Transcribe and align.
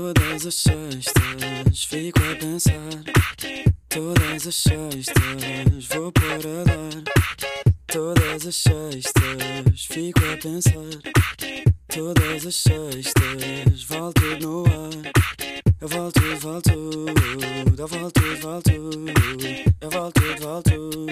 Todas 0.00 0.46
as 0.46 0.54
sextas 0.54 1.84
fico 1.84 2.20
a 2.20 2.34
pensar. 2.36 3.04
Todas 3.90 4.46
as 4.46 4.54
sextas 4.54 5.86
vou 5.92 6.10
por 6.10 6.24
a 6.24 6.64
dar. 6.64 7.04
Todas 7.86 8.46
as 8.46 8.56
sextas 8.56 9.84
fico 9.84 10.20
a 10.20 10.38
pensar. 10.38 11.02
Todas 11.88 12.46
as 12.46 12.54
sextas 12.54 13.82
volto 13.82 14.22
no 14.40 14.64
ar. 14.64 15.12
Eu 15.82 15.88
volto, 15.88 16.20
volto, 16.38 16.70
eu 16.70 17.86
volto, 17.86 18.22
volto, 18.40 18.70
eu 19.82 19.90
volto, 19.90 20.22
volto. 20.40 21.06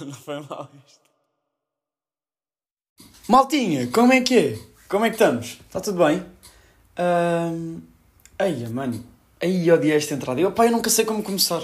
Não 0.00 0.12
foi 0.14 0.40
mal 0.40 0.72
isto. 0.86 1.00
Maltinha, 3.28 3.86
como 3.88 4.14
é 4.14 4.22
que 4.22 4.38
é? 4.38 4.73
Como 4.94 5.06
é 5.06 5.10
que 5.10 5.16
estamos? 5.16 5.58
Está 5.66 5.80
tudo 5.80 6.04
bem? 6.04 6.24
Um... 6.96 7.80
Eia, 8.38 8.68
mano. 8.68 9.04
Aí 9.42 9.72
odiei 9.72 9.96
esta 9.96 10.14
entrada. 10.14 10.40
Eu, 10.40 10.52
pá, 10.52 10.66
eu 10.66 10.70
nunca 10.70 10.88
sei 10.88 11.04
como 11.04 11.20
começar. 11.20 11.62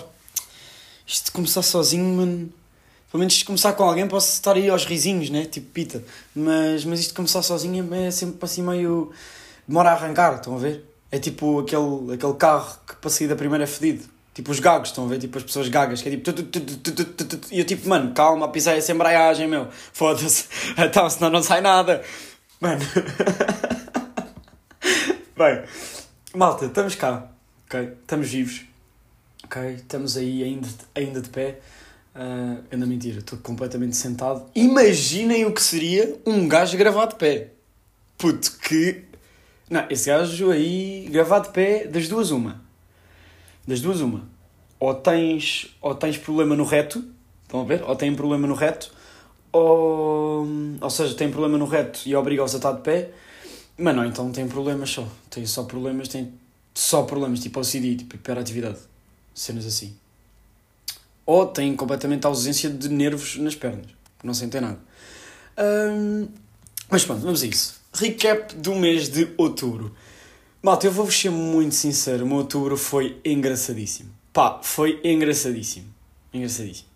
Isto 1.06 1.26
de 1.26 1.30
começar 1.30 1.62
sozinho, 1.62 2.12
mano. 2.16 2.52
Pelo 3.08 3.20
menos 3.20 3.34
de 3.34 3.44
começar 3.44 3.72
com 3.74 3.84
alguém 3.84 4.08
posso 4.08 4.32
estar 4.32 4.56
aí 4.56 4.68
aos 4.68 4.84
risinhos, 4.84 5.30
né? 5.30 5.44
Tipo 5.44 5.70
pita. 5.70 6.02
Mas, 6.34 6.84
mas 6.84 6.98
isto 6.98 7.10
de 7.10 7.14
começar 7.14 7.40
sozinho 7.42 7.94
é 7.94 8.10
sempre 8.10 8.36
assim 8.42 8.64
meio. 8.64 9.12
demora 9.64 9.90
a 9.90 9.92
arrancar, 9.92 10.34
estão 10.34 10.56
a 10.56 10.58
ver? 10.58 10.84
É 11.12 11.20
tipo 11.20 11.60
aquele, 11.60 12.14
aquele 12.14 12.34
carro 12.34 12.80
que 12.84 12.96
para 12.96 13.10
sair 13.10 13.28
da 13.28 13.36
primeira 13.36 13.62
é 13.62 13.66
fedido. 13.68 14.08
Tipo 14.34 14.50
os 14.50 14.58
gagos, 14.58 14.88
estão 14.88 15.04
a 15.04 15.08
ver? 15.08 15.18
Tipo 15.18 15.38
as 15.38 15.44
pessoas 15.44 15.68
gagas, 15.68 16.02
que 16.02 16.08
é 16.08 16.16
tipo. 16.16 16.30
E 17.52 17.60
eu 17.60 17.64
tipo, 17.64 17.88
mano, 17.88 18.12
calma, 18.12 18.46
a 18.46 18.48
pisar 18.48 18.76
essa 18.76 18.90
embreagem, 18.90 19.46
meu. 19.46 19.68
Foda-se. 19.92 20.46
Então, 20.76 21.08
senão 21.08 21.30
não 21.30 21.42
sai 21.44 21.60
nada. 21.60 22.02
Mano. 22.60 22.84
Bem, 25.34 25.64
malta, 26.34 26.66
estamos 26.66 26.94
cá. 26.94 27.26
Ok? 27.64 27.92
Estamos 28.02 28.28
vivos. 28.28 28.66
Ok? 29.44 29.76
Estamos 29.76 30.18
aí 30.18 30.44
ainda, 30.44 30.68
ainda 30.94 31.22
de 31.22 31.30
pé. 31.30 31.58
Uh, 32.14 32.62
ainda 32.70 32.84
mentira, 32.84 33.20
estou 33.20 33.38
completamente 33.38 33.96
sentado. 33.96 34.44
Imaginem 34.54 35.46
o 35.46 35.54
que 35.54 35.62
seria 35.62 36.18
um 36.26 36.46
gajo 36.46 36.76
gravar 36.76 37.06
de 37.06 37.14
pé. 37.14 37.52
Puto, 38.18 38.58
que. 38.58 39.04
Não, 39.70 39.86
esse 39.88 40.10
gajo 40.10 40.50
aí 40.50 41.08
gravar 41.10 41.38
de 41.38 41.48
pé, 41.52 41.86
das 41.86 42.08
duas, 42.08 42.30
uma. 42.30 42.60
Das 43.66 43.80
duas, 43.80 44.02
uma. 44.02 44.28
Ou 44.78 44.94
tens, 44.94 45.74
ou 45.80 45.94
tens 45.94 46.18
problema 46.18 46.54
no 46.54 46.64
reto, 46.64 47.02
estão 47.42 47.62
a 47.62 47.64
ver? 47.64 47.82
Ou 47.84 47.96
tem 47.96 48.14
problema 48.14 48.46
no 48.46 48.54
reto, 48.54 48.92
ou. 49.52 50.46
Ou 50.80 50.90
seja, 50.90 51.14
tem 51.14 51.30
problema 51.30 51.58
no 51.58 51.66
reto 51.66 52.00
e 52.06 52.14
obriga-os 52.14 52.54
a 52.54 52.56
estar 52.58 52.72
de 52.72 52.82
pé. 52.82 53.10
Mas 53.76 53.96
não, 53.96 54.04
então 54.04 54.30
tem 54.32 54.46
problemas 54.48 54.90
só. 54.90 55.06
Tem 55.28 55.46
só 55.46 55.64
problemas, 55.64 56.08
tem 56.08 56.32
só 56.74 57.02
problemas, 57.02 57.40
tipo 57.40 57.60
OCD, 57.60 57.96
tipo 57.96 58.16
hiperatividade. 58.16 58.78
Cenas 59.34 59.66
assim 59.66 59.94
ou 61.30 61.46
têm 61.46 61.76
completamente 61.76 62.26
ausência 62.26 62.68
de 62.68 62.88
nervos 62.88 63.36
nas 63.36 63.54
pernas, 63.54 63.86
não 64.20 64.34
sentem 64.34 64.60
nada. 64.60 64.80
Mas 66.90 67.04
pronto, 67.04 67.20
vamos 67.20 67.44
a 67.44 67.46
isso. 67.46 67.80
Recap 67.92 68.56
do 68.56 68.74
mês 68.74 69.08
de 69.08 69.28
outubro. 69.36 69.94
Malta, 70.60 70.88
eu 70.88 70.92
vou-vos 70.92 71.16
ser 71.16 71.30
muito 71.30 71.76
sincero, 71.76 72.24
o 72.24 72.26
meu 72.26 72.38
outubro 72.38 72.76
foi 72.76 73.20
engraçadíssimo. 73.24 74.10
Pá, 74.32 74.60
foi 74.60 75.00
engraçadíssimo. 75.04 75.86
Engraçadíssimo. 76.34 76.89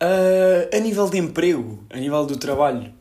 Uh, 0.00 0.76
a 0.76 0.78
nível 0.80 1.08
de 1.08 1.18
emprego, 1.18 1.82
a 1.90 1.96
nível 1.96 2.24
do 2.24 2.36
trabalho, 2.36 2.92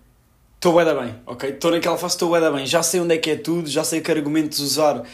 estou 0.56 0.76
bem, 0.76 0.86
bem, 0.86 1.16
ok? 1.26 1.50
Estou 1.52 1.72
naquela 1.72 1.98
fase, 1.98 2.16
estou 2.16 2.31
bem, 2.31 2.52
bem. 2.52 2.66
Já 2.66 2.81
sei 2.81 3.00
onde 3.00 3.14
é 3.14 3.17
que 3.17 3.30
é 3.30 3.36
tudo, 3.36 3.69
já 3.69 3.84
sei 3.84 4.02
que 4.02 4.12
argumentos 4.12 4.59
usar 4.59 4.97
uh, 4.97 5.06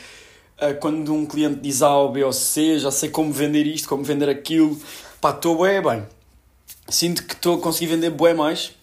quando 0.80 1.14
um 1.14 1.26
cliente 1.26 1.60
diz 1.60 1.82
A 1.82 1.96
ou 1.96 2.12
B 2.12 2.24
ou 2.24 2.32
C, 2.32 2.80
já 2.80 2.90
sei 2.90 3.10
como 3.10 3.34
vender 3.34 3.68
isto, 3.68 3.90
como 3.90 4.04
vender 4.04 4.30
aquilo 4.30 4.80
pá, 5.24 5.30
estou 5.30 5.64
bem, 5.64 5.82
bem. 5.82 6.04
Sinto 6.90 7.24
que 7.24 7.34
estou 7.34 7.58
a 7.58 7.62
conseguir 7.62 7.96
vender 7.96 8.10
bué 8.10 8.34
mais. 8.34 8.74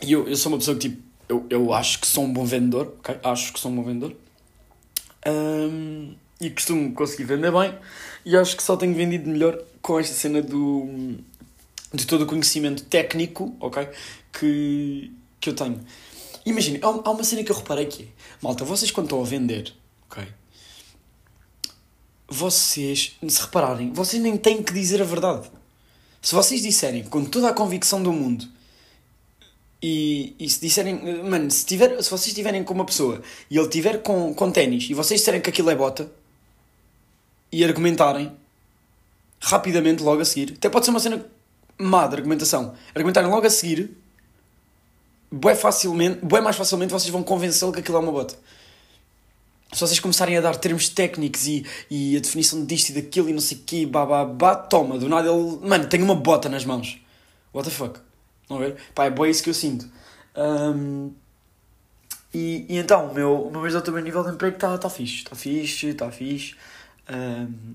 E 0.00 0.12
eu, 0.12 0.26
eu 0.26 0.34
sou 0.34 0.50
uma 0.50 0.58
pessoa 0.58 0.74
que, 0.78 0.88
tipo, 0.88 1.02
eu, 1.28 1.44
eu 1.50 1.72
acho 1.74 2.00
que 2.00 2.06
sou 2.06 2.24
um 2.24 2.32
bom 2.32 2.46
vendedor, 2.46 2.94
ok? 2.98 3.18
Acho 3.22 3.52
que 3.52 3.60
sou 3.60 3.70
um 3.70 3.76
bom 3.76 3.82
vendedor. 3.82 4.16
Um, 5.26 6.14
e 6.40 6.48
costumo 6.48 6.94
conseguir 6.94 7.24
vender 7.24 7.52
bem. 7.52 7.74
E 8.24 8.34
acho 8.34 8.56
que 8.56 8.62
só 8.62 8.74
tenho 8.74 8.94
vendido 8.94 9.28
melhor 9.28 9.58
com 9.82 10.00
esta 10.00 10.14
cena 10.14 10.40
do, 10.40 11.18
de 11.92 12.06
todo 12.06 12.22
o 12.22 12.26
conhecimento 12.26 12.84
técnico, 12.84 13.54
ok? 13.60 13.88
Que, 14.32 15.12
que 15.40 15.50
eu 15.50 15.54
tenho. 15.54 15.80
Imagina, 16.44 16.78
há 16.82 17.10
uma 17.10 17.24
cena 17.24 17.42
que 17.42 17.50
eu 17.50 17.56
reparei 17.56 17.86
que 17.86 18.04
é, 18.04 18.06
malta, 18.40 18.64
vocês 18.64 18.90
quando 18.90 19.06
estão 19.06 19.20
a 19.20 19.24
vender, 19.24 19.72
ok? 20.08 20.26
Vocês, 22.28 23.16
se 23.26 23.40
repararem, 23.40 23.92
vocês 23.92 24.22
nem 24.22 24.36
têm 24.36 24.62
que 24.62 24.72
dizer 24.72 25.00
a 25.00 25.04
verdade. 25.04 25.50
Se 26.22 26.34
vocês 26.34 26.62
disserem 26.62 27.04
com 27.04 27.24
toda 27.24 27.48
a 27.48 27.52
convicção 27.52 28.02
do 28.02 28.12
mundo 28.12 28.48
e, 29.80 30.34
e 30.38 30.48
se 30.48 30.60
disserem, 30.60 31.22
mano, 31.22 31.50
se, 31.50 31.64
tiver, 31.64 32.02
se 32.02 32.10
vocês 32.10 32.28
estiverem 32.28 32.64
com 32.64 32.74
uma 32.74 32.84
pessoa 32.84 33.22
e 33.50 33.56
ele 33.56 33.68
tiver 33.68 34.02
com, 34.02 34.34
com 34.34 34.50
ténis 34.50 34.90
e 34.90 34.94
vocês 34.94 35.20
disserem 35.20 35.40
que 35.40 35.50
aquilo 35.50 35.70
é 35.70 35.76
bota 35.76 36.10
e 37.52 37.64
argumentarem 37.64 38.36
rapidamente 39.40 40.02
logo 40.02 40.20
a 40.20 40.24
seguir, 40.24 40.54
até 40.56 40.68
pode 40.68 40.84
ser 40.84 40.90
uma 40.90 41.00
cena 41.00 41.24
má 41.78 42.06
de 42.06 42.16
argumentação, 42.16 42.74
argumentarem 42.94 43.30
logo 43.30 43.46
a 43.46 43.50
seguir, 43.50 43.96
bem, 45.30 45.54
facilmente, 45.54 46.24
bem 46.24 46.40
mais 46.40 46.56
facilmente 46.56 46.92
vocês 46.92 47.10
vão 47.10 47.22
convencê-lo 47.22 47.72
que 47.72 47.80
aquilo 47.80 47.96
é 47.96 48.00
uma 48.00 48.12
bota 48.12 48.36
se 49.72 49.80
vocês 49.80 50.00
começarem 50.00 50.36
a 50.36 50.40
dar 50.40 50.56
termos 50.56 50.88
técnicos 50.88 51.46
e, 51.46 51.66
e 51.90 52.16
a 52.16 52.20
definição 52.20 52.64
disto 52.64 52.90
e 52.90 52.92
daquilo 52.94 53.28
e 53.28 53.32
não 53.32 53.40
sei 53.40 53.58
o 53.58 53.60
quê, 53.60 53.86
babá, 53.86 54.54
toma, 54.54 54.98
do 54.98 55.08
nada 55.08 55.28
ele. 55.28 55.58
Mano, 55.62 55.86
tem 55.86 56.02
uma 56.02 56.14
bota 56.14 56.48
nas 56.48 56.64
mãos. 56.64 56.98
What 57.52 57.68
the 57.68 57.74
fuck? 57.74 58.00
Não 58.48 58.58
ver? 58.58 58.76
Pá, 58.94 59.06
é 59.06 59.10
bem 59.10 59.30
isso 59.30 59.42
que 59.42 59.50
eu 59.50 59.54
sinto. 59.54 59.86
Um, 60.36 61.12
e, 62.32 62.64
e 62.68 62.78
então, 62.78 63.08
o 63.08 63.14
meu, 63.14 63.48
o 63.48 63.50
meu 63.50 63.64
a 63.64 64.00
nível 64.00 64.22
de 64.22 64.30
emprego 64.30 64.56
está 64.56 64.78
tá 64.78 64.88
fixe. 64.88 65.18
Está 65.18 65.34
fixe, 65.34 65.88
está 65.88 66.10
fixe. 66.10 66.54
Um, 67.10 67.74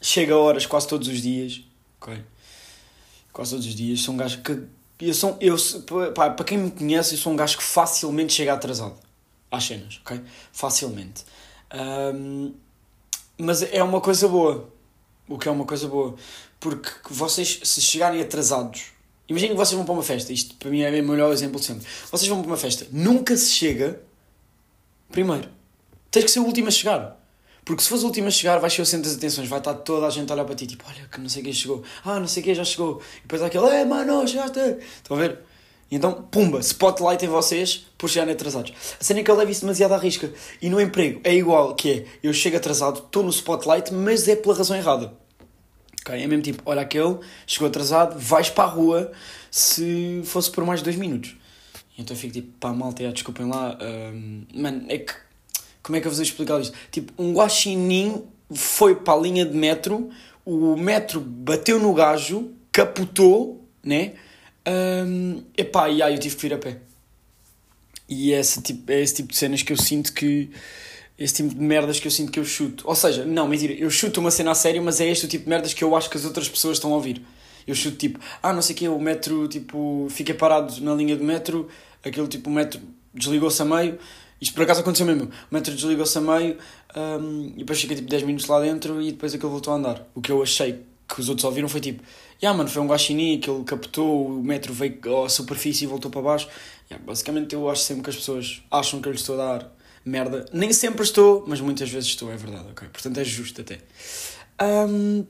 chega 0.00 0.34
a 0.34 0.38
horas 0.38 0.66
quase 0.66 0.88
todos 0.88 1.08
os 1.08 1.22
dias. 1.22 1.62
Ok? 2.00 2.22
Quase 3.32 3.52
todos 3.52 3.66
os 3.66 3.74
dias. 3.74 4.00
Sou 4.00 4.14
um 4.14 4.16
gajo 4.16 4.42
que. 4.42 4.62
Eu 5.00 5.14
sou, 5.14 5.36
eu, 5.40 5.56
pá, 6.12 6.30
para 6.30 6.44
quem 6.44 6.58
me 6.58 6.70
conhece, 6.72 7.14
eu 7.14 7.18
sou 7.18 7.32
um 7.32 7.36
gajo 7.36 7.56
que 7.56 7.62
facilmente 7.62 8.32
chega 8.32 8.52
atrasado 8.52 8.96
às 9.50 9.64
cenas, 9.64 10.00
ok? 10.04 10.20
Facilmente. 10.52 11.24
Um, 11.72 12.52
mas 13.38 13.62
é 13.62 13.82
uma 13.82 14.00
coisa 14.00 14.26
boa. 14.26 14.68
O 15.28 15.38
que 15.38 15.48
é 15.48 15.52
uma 15.52 15.64
coisa 15.64 15.86
boa. 15.86 16.16
Porque 16.58 16.90
vocês, 17.08 17.60
se 17.62 17.80
chegarem 17.80 18.20
atrasados, 18.20 18.86
imaginem 19.28 19.52
que 19.52 19.58
vocês 19.58 19.76
vão 19.76 19.84
para 19.84 19.94
uma 19.94 20.02
festa, 20.02 20.32
isto 20.32 20.56
para 20.56 20.70
mim 20.70 20.80
é 20.80 21.00
o 21.00 21.04
melhor 21.04 21.32
exemplo 21.32 21.60
de 21.60 21.66
sempre. 21.66 21.86
Vocês 22.10 22.28
vão 22.28 22.40
para 22.40 22.50
uma 22.50 22.56
festa, 22.56 22.86
nunca 22.90 23.36
se 23.36 23.52
chega 23.52 24.02
primeiro. 25.10 25.48
Tens 26.10 26.24
que 26.24 26.30
ser 26.30 26.40
o 26.40 26.44
último 26.44 26.68
a 26.68 26.70
chegar. 26.70 27.17
Porque 27.68 27.82
se 27.82 27.90
fores 27.90 28.02
o 28.02 28.06
último 28.06 28.28
a 28.28 28.30
chegar, 28.30 28.58
vais 28.60 28.72
ser 28.72 28.80
o 28.80 28.86
centro 28.86 29.10
das 29.10 29.18
atenções, 29.18 29.46
vai 29.46 29.58
estar 29.58 29.74
toda 29.74 30.06
a 30.06 30.10
gente 30.10 30.30
a 30.30 30.34
olhar 30.34 30.46
para 30.46 30.54
ti, 30.54 30.66
tipo, 30.66 30.84
olha 30.88 31.06
que 31.06 31.20
não 31.20 31.28
sei 31.28 31.42
quem 31.42 31.52
chegou, 31.52 31.82
ah, 32.02 32.18
não 32.18 32.26
sei 32.26 32.42
quem 32.42 32.54
já 32.54 32.64
chegou. 32.64 33.02
E 33.18 33.20
depois 33.20 33.42
há 33.42 33.46
aquele, 33.46 33.66
é 33.66 33.84
mano, 33.84 34.26
chegaste. 34.26 34.58
Estão 34.96 35.18
a 35.18 35.20
ver? 35.20 35.40
E 35.90 35.96
então, 35.96 36.26
pumba, 36.30 36.60
spotlight 36.60 37.22
em 37.26 37.28
vocês 37.28 37.86
por 37.98 38.08
chegarem 38.08 38.32
atrasados. 38.32 38.72
A 38.98 39.04
cena 39.04 39.20
é 39.20 39.22
que 39.22 39.30
eu 39.30 39.36
levo 39.36 39.50
isso 39.50 39.60
demasiado 39.60 39.92
à 39.92 39.98
risca. 39.98 40.32
E 40.62 40.70
no 40.70 40.80
emprego 40.80 41.20
é 41.22 41.34
igual, 41.34 41.74
que 41.74 41.90
é, 41.90 42.06
eu 42.22 42.32
chego 42.32 42.56
atrasado, 42.56 43.00
estou 43.00 43.22
no 43.22 43.28
spotlight, 43.28 43.92
mas 43.92 44.26
é 44.28 44.34
pela 44.34 44.54
razão 44.54 44.74
errada. 44.74 45.12
Okay? 46.00 46.22
É 46.22 46.26
mesmo 46.26 46.42
tipo, 46.42 46.62
olha 46.64 46.80
aquele, 46.80 47.18
chegou 47.46 47.68
atrasado, 47.68 48.18
vais 48.18 48.48
para 48.48 48.64
a 48.64 48.66
rua 48.68 49.12
se 49.50 50.22
fosse 50.24 50.50
por 50.50 50.64
mais 50.64 50.80
de 50.80 50.84
dois 50.84 50.96
minutos. 50.96 51.36
Então 51.98 52.16
eu 52.16 52.18
fico 52.18 52.32
tipo, 52.32 52.50
pá, 52.58 52.72
malta, 52.72 53.02
já, 53.02 53.10
desculpem 53.10 53.46
lá. 53.46 53.76
Um, 53.78 54.46
mano, 54.54 54.86
é 54.88 54.96
que, 54.96 55.12
como 55.88 55.96
é 55.96 56.00
que 56.02 56.06
eu 56.06 56.10
vos 56.10 56.20
explicar 56.20 56.60
isto? 56.60 56.76
Tipo, 56.90 57.14
um 57.16 57.32
guaxinim 57.32 58.22
foi 58.54 58.94
para 58.94 59.14
a 59.14 59.16
linha 59.16 59.46
de 59.46 59.56
metro, 59.56 60.10
o 60.44 60.76
metro 60.76 61.18
bateu 61.18 61.80
no 61.80 61.94
gajo, 61.94 62.50
capotou, 62.70 63.66
né? 63.82 64.12
Um, 64.68 65.42
epá, 65.56 65.88
e 65.88 66.02
aí 66.02 66.12
eu 66.12 66.20
tive 66.20 66.36
que 66.36 66.42
vir 66.42 66.52
a 66.52 66.58
pé. 66.58 66.76
E 68.06 68.34
é 68.34 68.40
esse, 68.40 68.60
tipo, 68.60 68.92
é 68.92 69.00
esse 69.00 69.14
tipo 69.14 69.30
de 69.30 69.38
cenas 69.38 69.62
que 69.62 69.72
eu 69.72 69.78
sinto 69.78 70.12
que. 70.12 70.50
Esse 71.18 71.36
tipo 71.36 71.54
de 71.54 71.60
merdas 71.60 71.98
que 71.98 72.06
eu 72.06 72.10
sinto 72.10 72.30
que 72.30 72.38
eu 72.38 72.44
chuto. 72.44 72.86
Ou 72.86 72.94
seja, 72.94 73.24
não, 73.24 73.48
mentira, 73.48 73.72
eu 73.72 73.90
chuto 73.90 74.20
uma 74.20 74.30
cena 74.30 74.50
a 74.50 74.54
sério, 74.54 74.82
mas 74.82 75.00
é 75.00 75.08
este 75.08 75.24
o 75.24 75.28
tipo 75.28 75.44
de 75.44 75.50
merdas 75.50 75.72
que 75.72 75.82
eu 75.82 75.96
acho 75.96 76.10
que 76.10 76.18
as 76.18 76.26
outras 76.26 76.50
pessoas 76.50 76.76
estão 76.76 76.92
a 76.92 76.96
ouvir. 76.96 77.22
Eu 77.66 77.74
chuto 77.74 77.96
tipo, 77.96 78.20
ah, 78.42 78.52
não 78.52 78.60
sei 78.60 78.74
o 78.74 78.78
quê, 78.78 78.88
o 78.88 78.98
metro, 78.98 79.48
tipo, 79.48 80.06
fiquei 80.10 80.34
parado 80.34 80.82
na 80.82 80.94
linha 80.94 81.16
do 81.16 81.24
metro, 81.24 81.66
aquele 82.04 82.28
tipo, 82.28 82.50
o 82.50 82.52
metro 82.52 82.78
desligou-se 83.14 83.60
a 83.62 83.64
meio. 83.64 83.98
Isto 84.40 84.54
por 84.54 84.62
acaso 84.62 84.80
aconteceu 84.80 85.06
mesmo. 85.06 85.24
O 85.24 85.54
metro 85.54 85.74
desligou-se 85.74 86.16
a 86.16 86.20
meio 86.20 86.56
um, 86.96 87.52
e 87.56 87.58
depois 87.58 87.80
fiquei 87.80 87.96
tipo 87.96 88.08
10 88.08 88.22
minutos 88.22 88.46
lá 88.46 88.60
dentro 88.60 89.00
e 89.02 89.12
depois 89.12 89.34
aquilo 89.34 89.50
voltou 89.50 89.72
a 89.72 89.76
andar. 89.76 90.08
O 90.14 90.20
que 90.20 90.30
eu 90.30 90.42
achei 90.42 90.84
que 91.08 91.20
os 91.20 91.28
outros 91.28 91.44
ouviram 91.44 91.68
foi 91.68 91.80
tipo, 91.80 92.02
yeah, 92.40 92.56
mano, 92.56 92.68
foi 92.68 92.82
um 92.82 92.86
guaxinim 92.86 93.40
que 93.40 93.50
ele 93.50 93.64
captou, 93.64 94.26
o 94.26 94.42
metro 94.44 94.72
veio 94.72 95.24
à 95.24 95.28
superfície 95.28 95.84
e 95.84 95.86
voltou 95.86 96.10
para 96.10 96.22
baixo. 96.22 96.48
Yeah, 96.90 97.04
basicamente 97.04 97.54
eu 97.54 97.68
acho 97.68 97.82
sempre 97.82 98.04
que 98.04 98.10
as 98.10 98.16
pessoas 98.16 98.62
acham 98.70 99.00
que 99.00 99.08
eu 99.08 99.12
lhes 99.12 99.22
estou 99.22 99.40
a 99.40 99.58
dar 99.58 99.72
merda. 100.04 100.46
Nem 100.52 100.72
sempre 100.72 101.02
estou, 101.02 101.44
mas 101.46 101.60
muitas 101.60 101.90
vezes 101.90 102.08
estou, 102.10 102.30
é 102.30 102.36
verdade, 102.36 102.68
ok? 102.70 102.88
Portanto 102.88 103.18
é 103.18 103.24
justo 103.24 103.60
até. 103.60 103.80
Um, 104.62 105.24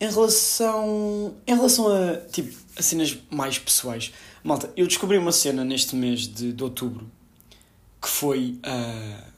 em 0.00 0.10
relação. 0.10 1.34
Em 1.46 1.54
relação 1.54 1.88
a, 1.88 2.16
tipo, 2.30 2.54
a 2.76 2.82
cenas 2.82 3.18
mais 3.30 3.58
pessoais. 3.58 4.12
Malta, 4.42 4.72
eu 4.76 4.86
descobri 4.86 5.18
uma 5.18 5.32
cena 5.32 5.64
neste 5.64 5.96
mês 5.96 6.20
de, 6.20 6.52
de 6.52 6.62
outubro 6.62 7.10
que 8.06 8.10
foi. 8.10 8.60
Uh, 8.64 9.36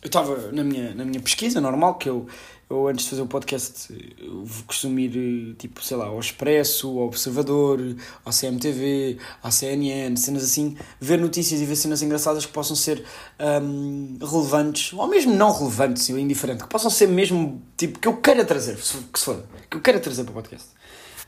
eu 0.00 0.06
estava 0.06 0.52
na 0.52 0.62
minha, 0.62 0.94
na 0.94 1.04
minha 1.04 1.20
pesquisa 1.20 1.60
normal, 1.60 1.96
que 1.96 2.08
eu, 2.08 2.24
eu 2.70 2.86
antes 2.86 3.04
de 3.04 3.10
fazer 3.10 3.22
o 3.22 3.26
podcast 3.26 4.16
eu 4.16 4.46
costumo 4.64 4.96
ir, 5.00 5.56
tipo, 5.58 5.82
sei 5.82 5.96
lá, 5.96 6.06
ao 6.06 6.20
Expresso, 6.20 6.86
ao 6.86 7.06
Observador, 7.06 7.80
ao 8.24 8.32
CMTV, 8.32 9.18
à 9.42 9.50
CNN, 9.50 10.16
cenas 10.16 10.44
assim, 10.44 10.76
ver 11.00 11.18
notícias 11.18 11.60
e 11.60 11.64
ver 11.64 11.74
cenas 11.74 12.00
engraçadas 12.00 12.46
que 12.46 12.52
possam 12.52 12.76
ser 12.76 13.04
um, 13.60 14.18
relevantes, 14.20 14.92
ou 14.92 15.08
mesmo 15.08 15.34
não 15.34 15.52
relevantes, 15.52 16.08
ou 16.10 16.18
indiferente, 16.18 16.62
que 16.62 16.68
possam 16.68 16.90
ser 16.90 17.08
mesmo, 17.08 17.60
tipo, 17.76 17.98
que 17.98 18.06
eu 18.06 18.18
queira 18.18 18.44
trazer, 18.44 18.76
que 18.76 19.18
se 19.18 19.24
foda, 19.24 19.44
que 19.68 19.76
eu 19.76 19.80
queira 19.80 19.98
trazer 19.98 20.22
para 20.22 20.30
o 20.30 20.34
podcast. 20.34 20.68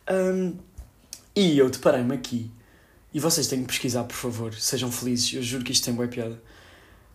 Um, 0.08 0.54
e 1.34 1.58
eu 1.58 1.68
deparei-me 1.68 2.14
aqui, 2.14 2.52
e 3.12 3.20
vocês 3.20 3.46
têm 3.46 3.62
que 3.62 3.68
pesquisar, 3.68 4.04
por 4.04 4.16
favor, 4.16 4.54
sejam 4.54 4.90
felizes, 4.90 5.34
eu 5.34 5.42
juro 5.42 5.64
que 5.64 5.72
isto 5.72 5.84
tem 5.84 5.94
boa 5.94 6.08
piada 6.08 6.40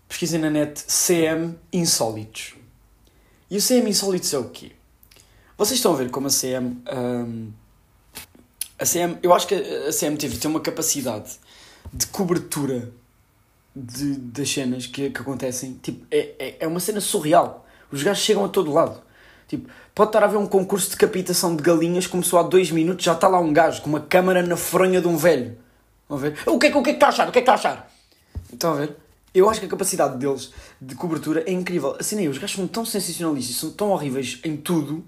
pesquisem 0.08 0.40
na 0.40 0.50
net 0.50 0.84
CM 0.86 1.58
Insólitos. 1.72 2.56
E 3.50 3.58
o 3.58 3.62
CM 3.62 3.90
Insólitos 3.90 4.34
é 4.34 4.38
o 4.38 4.50
quê? 4.50 4.72
Vocês 5.58 5.78
estão 5.78 5.94
a 5.94 5.96
ver 5.96 6.10
como 6.10 6.28
a 6.28 6.30
CM. 6.30 6.82
Um, 6.94 7.52
a 8.78 8.86
CM 8.86 9.18
eu 9.24 9.34
acho 9.34 9.48
que 9.48 9.56
a 9.56 9.92
CMTV 9.92 10.38
tem 10.38 10.50
uma 10.50 10.60
capacidade 10.60 11.32
de 11.94 12.08
cobertura 12.08 12.92
de, 13.76 14.16
das 14.16 14.50
cenas 14.50 14.86
que, 14.86 15.10
que 15.10 15.22
acontecem. 15.22 15.80
Tipo, 15.82 16.06
é, 16.12 16.34
é, 16.40 16.56
é 16.62 16.68
uma 16.68 16.80
cena 16.80 17.00
surreal. 17.00 17.66
Os 17.92 18.04
gajos 18.04 18.24
chegam 18.24 18.44
a 18.44 18.50
todo 18.50 18.72
lado. 18.72 19.02
Tipo, 19.48 19.70
pode 19.94 20.10
estar 20.10 20.24
a 20.24 20.28
ver 20.28 20.38
um 20.38 20.48
concurso 20.48 20.88
de 20.88 20.92
decapitação 20.94 21.56
de 21.56 21.62
galinhas, 21.62 22.08
começou 22.08 22.40
há 22.40 22.44
dois 22.44 22.72
minutos, 22.72 23.06
já 23.06 23.14
está 23.14 23.28
lá 23.28 23.40
um 23.40 23.54
gajo 23.54 23.82
com 23.84 23.90
uma 23.90 24.00
câmara 24.00 24.42
na 24.42 24.58
fronha 24.58 25.00
de 25.00 25.08
um 25.08 25.16
velho. 25.16 25.56
Vão 26.07 26.18
ver? 26.18 26.38
O 26.46 26.60
que, 26.60 26.68
é, 26.68 26.75
o 26.75 26.84
que 26.84 26.90
é 26.90 26.94
que 26.94 26.98
está 26.98 27.07
a 27.07 27.10
achar? 27.10 27.30
O 27.30 27.31
que 27.31 27.40
é 27.40 27.42
que 27.42 27.50
está 27.50 27.54
a 27.54 27.72
achar? 27.72 27.92
Estão 28.52 28.74
a 28.74 28.75
ver? 28.75 28.96
Eu 29.34 29.50
acho 29.50 29.60
que 29.60 29.66
a 29.66 29.69
capacidade 29.69 30.18
deles 30.18 30.54
de 30.80 30.96
cobertura 30.96 31.44
é 31.46 31.52
incrível. 31.52 31.96
Assim, 32.00 32.16
nem 32.16 32.30
os 32.30 32.38
gajos 32.38 32.56
são 32.56 32.68
tão 32.68 32.86
sensacionalistas, 32.86 33.57
são 33.57 33.72
tão 33.72 33.90
horríveis 33.90 34.40
em 34.44 34.56
tudo. 34.56 35.04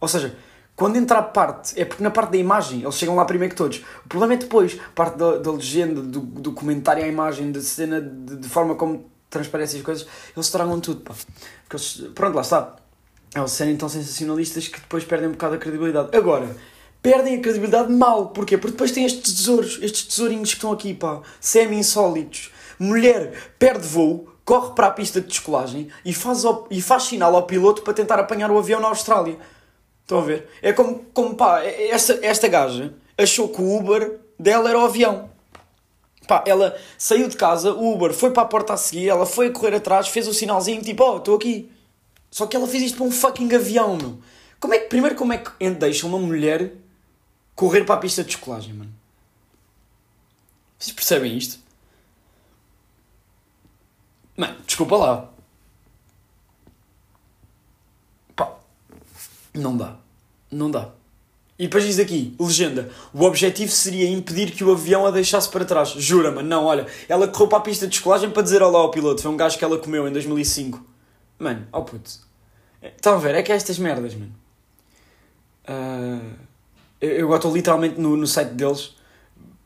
Ou 0.00 0.06
seja, 0.06 0.36
quando 0.76 0.96
entra 0.96 1.18
a 1.18 1.22
parte, 1.22 1.78
é 1.80 1.84
porque 1.84 2.02
na 2.02 2.10
parte 2.10 2.32
da 2.32 2.38
imagem 2.38 2.82
eles 2.82 2.94
chegam 2.94 3.16
lá 3.16 3.24
primeiro 3.24 3.52
que 3.52 3.58
todos. 3.58 3.78
O 4.04 4.08
problema 4.08 4.34
é 4.34 4.36
depois, 4.36 4.78
parte 4.94 5.16
da, 5.16 5.38
da 5.38 5.52
legenda, 5.52 6.00
do, 6.00 6.20
do 6.20 6.52
comentário 6.52 7.04
à 7.04 7.08
imagem, 7.08 7.50
da 7.50 7.60
cena, 7.60 8.00
de, 8.00 8.36
de 8.36 8.48
forma 8.48 8.74
como 8.74 9.10
transparecem 9.28 9.80
as 9.80 9.84
coisas, 9.84 10.06
eles 10.36 10.46
estragam 10.46 10.78
tudo, 10.80 11.00
pá. 11.00 11.14
Porque 11.64 11.76
eles, 11.76 12.10
pronto, 12.14 12.34
lá 12.34 12.42
está. 12.42 12.76
Eles 13.34 13.50
serem 13.50 13.76
tão 13.76 13.88
sensacionalistas 13.88 14.68
que 14.68 14.78
depois 14.78 15.04
perdem 15.04 15.28
um 15.28 15.32
bocado 15.32 15.54
a 15.54 15.58
credibilidade. 15.58 16.16
Agora, 16.16 16.54
perdem 17.02 17.36
a 17.36 17.40
credibilidade 17.40 17.92
mal. 17.92 18.28
Porquê? 18.28 18.56
Porque 18.56 18.72
depois 18.72 18.92
têm 18.92 19.04
estes 19.04 19.34
tesouros, 19.34 19.78
estes 19.82 20.04
tesourinhos 20.04 20.50
que 20.50 20.56
estão 20.56 20.72
aqui, 20.72 20.94
pá, 20.94 21.20
semi-insólitos 21.40 22.52
mulher 22.82 23.32
perde 23.58 23.86
voo, 23.86 24.28
corre 24.44 24.74
para 24.74 24.88
a 24.88 24.90
pista 24.90 25.20
de 25.20 25.28
descolagem 25.28 25.88
e 26.04 26.12
faz, 26.12 26.42
e 26.70 26.82
faz 26.82 27.04
sinal 27.04 27.34
ao 27.34 27.44
piloto 27.44 27.82
para 27.82 27.94
tentar 27.94 28.18
apanhar 28.18 28.50
o 28.50 28.58
avião 28.58 28.80
na 28.80 28.88
Austrália. 28.88 29.38
Estão 30.02 30.18
a 30.18 30.22
ver? 30.22 30.48
É 30.60 30.72
como, 30.72 31.06
como 31.14 31.34
pá, 31.34 31.62
esta, 31.62 32.18
esta 32.22 32.48
gaja 32.48 32.92
achou 33.16 33.48
que 33.48 33.62
o 33.62 33.76
Uber 33.76 34.18
dela 34.38 34.68
era 34.68 34.78
o 34.78 34.84
avião. 34.84 35.30
Pá, 36.26 36.42
ela 36.46 36.76
saiu 36.98 37.28
de 37.28 37.36
casa, 37.36 37.72
o 37.72 37.94
Uber 37.94 38.12
foi 38.12 38.30
para 38.30 38.42
a 38.42 38.46
porta 38.46 38.72
a 38.72 38.76
seguir, 38.76 39.08
ela 39.08 39.26
foi 39.26 39.48
a 39.48 39.50
correr 39.50 39.76
atrás, 39.76 40.08
fez 40.08 40.26
o 40.26 40.34
sinalzinho 40.34 40.82
tipo, 40.82 41.04
oh, 41.04 41.18
estou 41.18 41.36
aqui. 41.36 41.70
Só 42.30 42.46
que 42.46 42.56
ela 42.56 42.66
fez 42.66 42.82
isto 42.84 42.96
para 42.96 43.06
um 43.06 43.10
fucking 43.10 43.54
avião, 43.54 43.96
meu. 43.96 44.18
Como 44.58 44.74
é 44.74 44.78
que, 44.78 44.88
primeiro, 44.88 45.16
como 45.16 45.32
é 45.32 45.38
que 45.38 45.70
deixa 45.70 46.06
uma 46.06 46.18
mulher 46.18 46.72
correr 47.62 47.84
para 47.84 47.94
a 47.94 47.98
pista 47.98 48.24
de 48.24 48.30
descolagem, 48.30 48.74
mano? 48.74 48.92
Vocês 50.76 50.92
percebem 50.92 51.38
isto? 51.38 51.60
Mano, 54.36 54.56
desculpa 54.66 54.96
lá. 54.96 55.30
Pá, 58.34 58.56
não 59.54 59.76
dá. 59.76 59.96
Não 60.50 60.72
dá. 60.72 60.90
E 61.56 61.68
depois 61.68 61.84
diz 61.84 62.00
aqui, 62.00 62.34
legenda, 62.40 62.90
o 63.14 63.22
objetivo 63.22 63.70
seria 63.70 64.10
impedir 64.10 64.50
que 64.50 64.64
o 64.64 64.72
avião 64.72 65.06
a 65.06 65.12
deixasse 65.12 65.48
para 65.48 65.64
trás. 65.64 65.90
Jura, 65.90 66.32
mano, 66.32 66.48
não, 66.48 66.64
olha, 66.64 66.88
ela 67.08 67.28
correu 67.28 67.46
para 67.46 67.58
a 67.58 67.60
pista 67.60 67.86
de 67.86 67.92
descolagem 67.92 68.28
para 68.30 68.42
dizer 68.42 68.60
olá 68.60 68.80
ao 68.80 68.90
piloto, 68.90 69.22
foi 69.22 69.30
um 69.30 69.36
gajo 69.36 69.56
que 69.56 69.64
ela 69.64 69.78
comeu 69.78 70.08
em 70.08 70.12
2005. 70.12 70.84
Mano, 71.38 71.68
oh 71.70 71.84
puto. 71.84 72.10
Estão 72.82 73.14
a 73.14 73.18
ver, 73.18 73.36
é 73.36 73.42
que 73.44 73.52
é 73.52 73.54
estas 73.54 73.78
merdas, 73.78 74.16
mano. 74.16 74.34
Uh, 75.68 76.51
eu, 77.02 77.28
eu 77.28 77.36
estou 77.36 77.54
literalmente 77.54 78.00
no, 78.00 78.16
no 78.16 78.26
site 78.26 78.52
deles, 78.52 78.94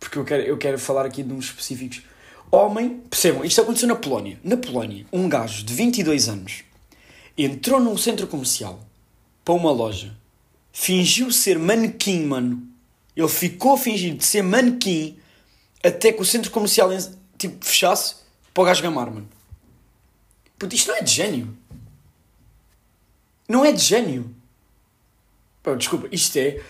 porque 0.00 0.18
eu 0.18 0.24
quero, 0.24 0.42
eu 0.42 0.58
quero 0.58 0.78
falar 0.78 1.06
aqui 1.06 1.22
de 1.22 1.32
uns 1.32 1.44
específicos 1.44 2.02
Homem, 2.50 3.00
percebam, 3.10 3.44
isto 3.44 3.60
aconteceu 3.60 3.88
na 3.88 3.96
Polónia. 3.96 4.38
Na 4.42 4.56
Polónia, 4.56 5.04
um 5.12 5.28
gajo 5.28 5.64
de 5.64 5.74
22 5.74 6.28
anos 6.28 6.64
entrou 7.36 7.80
num 7.80 7.98
centro 7.98 8.26
comercial 8.26 8.80
para 9.44 9.54
uma 9.54 9.70
loja, 9.70 10.16
fingiu 10.72 11.30
ser 11.30 11.58
manequim, 11.58 12.24
mano. 12.24 12.66
Ele 13.14 13.28
ficou 13.28 13.74
a 13.74 13.78
fingir 13.78 14.14
de 14.14 14.24
ser 14.24 14.42
manequim 14.42 15.18
até 15.84 16.12
que 16.12 16.22
o 16.22 16.24
centro 16.24 16.50
comercial 16.50 16.88
tipo, 17.36 17.64
fechasse 17.64 18.16
para 18.54 18.62
o 18.62 18.64
gajo 18.64 18.82
gamar, 18.82 19.10
mano. 19.10 19.28
Puto, 20.58 20.74
isto 20.74 20.88
não 20.88 20.96
é 20.96 21.02
de 21.02 21.12
gênio. 21.12 21.56
Não 23.48 23.64
é 23.64 23.72
de 23.72 23.82
gênio. 23.82 24.34
Pô, 25.62 25.74
desculpa, 25.74 26.08
isto 26.10 26.36
é 26.38 26.62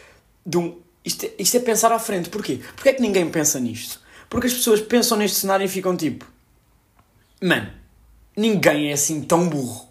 de 0.46 0.56
um. 0.56 0.80
Isto 1.04 1.26
é, 1.26 1.32
isto 1.38 1.56
é 1.56 1.60
pensar 1.60 1.92
à 1.92 1.98
frente. 1.98 2.30
Porquê? 2.30 2.60
Porquê 2.74 2.90
é 2.90 2.92
que 2.92 3.02
ninguém 3.02 3.28
pensa 3.30 3.58
nisto? 3.58 4.00
Porque 4.30 4.46
as 4.46 4.54
pessoas 4.54 4.80
pensam 4.80 5.18
neste 5.18 5.38
cenário 5.38 5.64
e 5.64 5.68
ficam 5.68 5.96
tipo: 5.96 6.24
Mano, 7.42 7.70
ninguém 8.36 8.90
é 8.90 8.92
assim 8.92 9.22
tão 9.22 9.48
burro. 9.48 9.88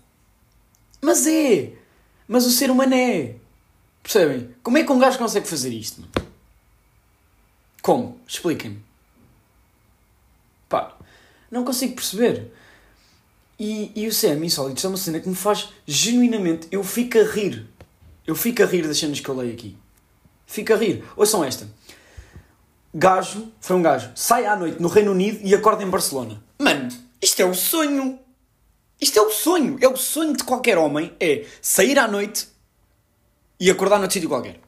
Mas 1.01 1.27
é! 1.27 1.73
Mas 2.27 2.45
o 2.45 2.51
ser 2.51 2.71
humano 2.71 2.95
é! 2.95 3.35
Percebem? 4.01 4.49
Como 4.63 4.77
é 4.77 4.83
que 4.83 4.91
um 4.91 4.99
gajo 4.99 5.17
consegue 5.17 5.47
fazer 5.47 5.71
isto? 5.71 6.01
Mano? 6.01 6.13
Como? 7.81 8.19
Expliquem-me. 8.27 8.83
Pá, 10.67 10.97
não 11.51 11.63
consigo 11.63 11.93
perceber. 11.93 12.51
E, 13.59 13.91
e 13.95 14.07
o 14.07 14.11
Sam 14.11 14.43
Insólitos 14.43 14.83
é 14.83 14.87
uma 14.87 14.97
cena 14.97 15.19
que 15.19 15.29
me 15.29 15.35
faz 15.35 15.69
genuinamente. 15.85 16.67
Eu 16.71 16.83
fico 16.83 17.19
a 17.19 17.23
rir. 17.23 17.67
Eu 18.25 18.35
fico 18.35 18.63
a 18.63 18.65
rir 18.65 18.87
das 18.87 18.97
cenas 18.97 19.19
que 19.19 19.29
eu 19.29 19.35
leio 19.35 19.53
aqui. 19.53 19.77
Fico 20.45 20.73
a 20.73 20.77
rir. 20.77 21.03
Ouçam 21.15 21.43
esta 21.43 21.67
gajo, 22.95 23.51
foi 23.59 23.75
um 23.75 23.81
gajo, 23.81 24.09
sai 24.15 24.45
à 24.45 24.55
noite 24.55 24.81
no 24.81 24.87
Reino 24.87 25.11
Unido 25.11 25.39
e 25.43 25.53
acorda 25.53 25.83
em 25.83 25.89
Barcelona. 25.89 26.41
Mano, 26.57 26.87
isto 27.21 27.41
é 27.41 27.45
o 27.45 27.53
sonho. 27.53 28.17
Isto 29.01 29.19
é 29.19 29.21
o 29.21 29.29
sonho. 29.29 29.77
É 29.81 29.87
o 29.87 29.97
sonho 29.97 30.35
de 30.35 30.43
qualquer 30.45 30.77
homem. 30.77 31.11
É 31.19 31.45
sair 31.61 31.99
à 31.99 32.07
noite 32.07 32.47
e 33.59 33.69
acordar 33.69 33.97
noutro 33.97 34.13
sítio 34.13 34.29
qualquer. 34.29 34.61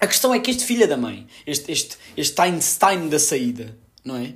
A 0.00 0.06
questão 0.06 0.34
é 0.34 0.40
que 0.40 0.50
este 0.50 0.64
filho 0.64 0.88
da 0.88 0.96
mãe, 0.96 1.26
este, 1.46 1.70
este, 1.70 1.98
este 2.16 2.40
Einstein 2.40 3.08
da 3.08 3.18
saída, 3.18 3.76
não 4.02 4.16
é? 4.16 4.34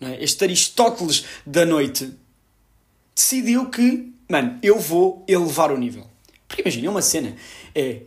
não 0.00 0.08
é? 0.08 0.22
Este 0.22 0.44
Aristóteles 0.44 1.24
da 1.44 1.66
noite, 1.66 2.12
decidiu 3.14 3.68
que, 3.68 4.12
mano, 4.28 4.58
eu 4.62 4.78
vou 4.78 5.24
elevar 5.28 5.72
o 5.72 5.76
nível. 5.76 6.08
Porque 6.46 6.62
imagina, 6.62 6.86
é 6.86 6.90
uma 6.90 7.02
cena. 7.02 7.36
É, 7.74 8.02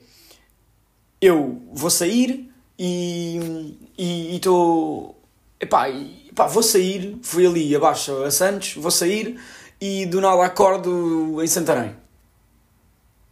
eu 1.21 1.61
vou 1.71 1.89
sair, 1.89 2.51
e 2.77 4.35
estou. 4.35 5.19
Epá, 5.59 5.89
epá, 5.89 6.45
vou 6.47 6.61
sair, 6.61 7.17
fui 7.23 7.45
ali 7.47 7.75
abaixo 7.75 8.23
a 8.23 8.29
Santos, 8.29 8.75
vou 8.75 8.91
sair 8.91 9.39
e 9.81 10.05
do 10.05 10.21
nada 10.21 10.45
acordo 10.45 11.41
em 11.43 11.47
Santarém. 11.47 11.95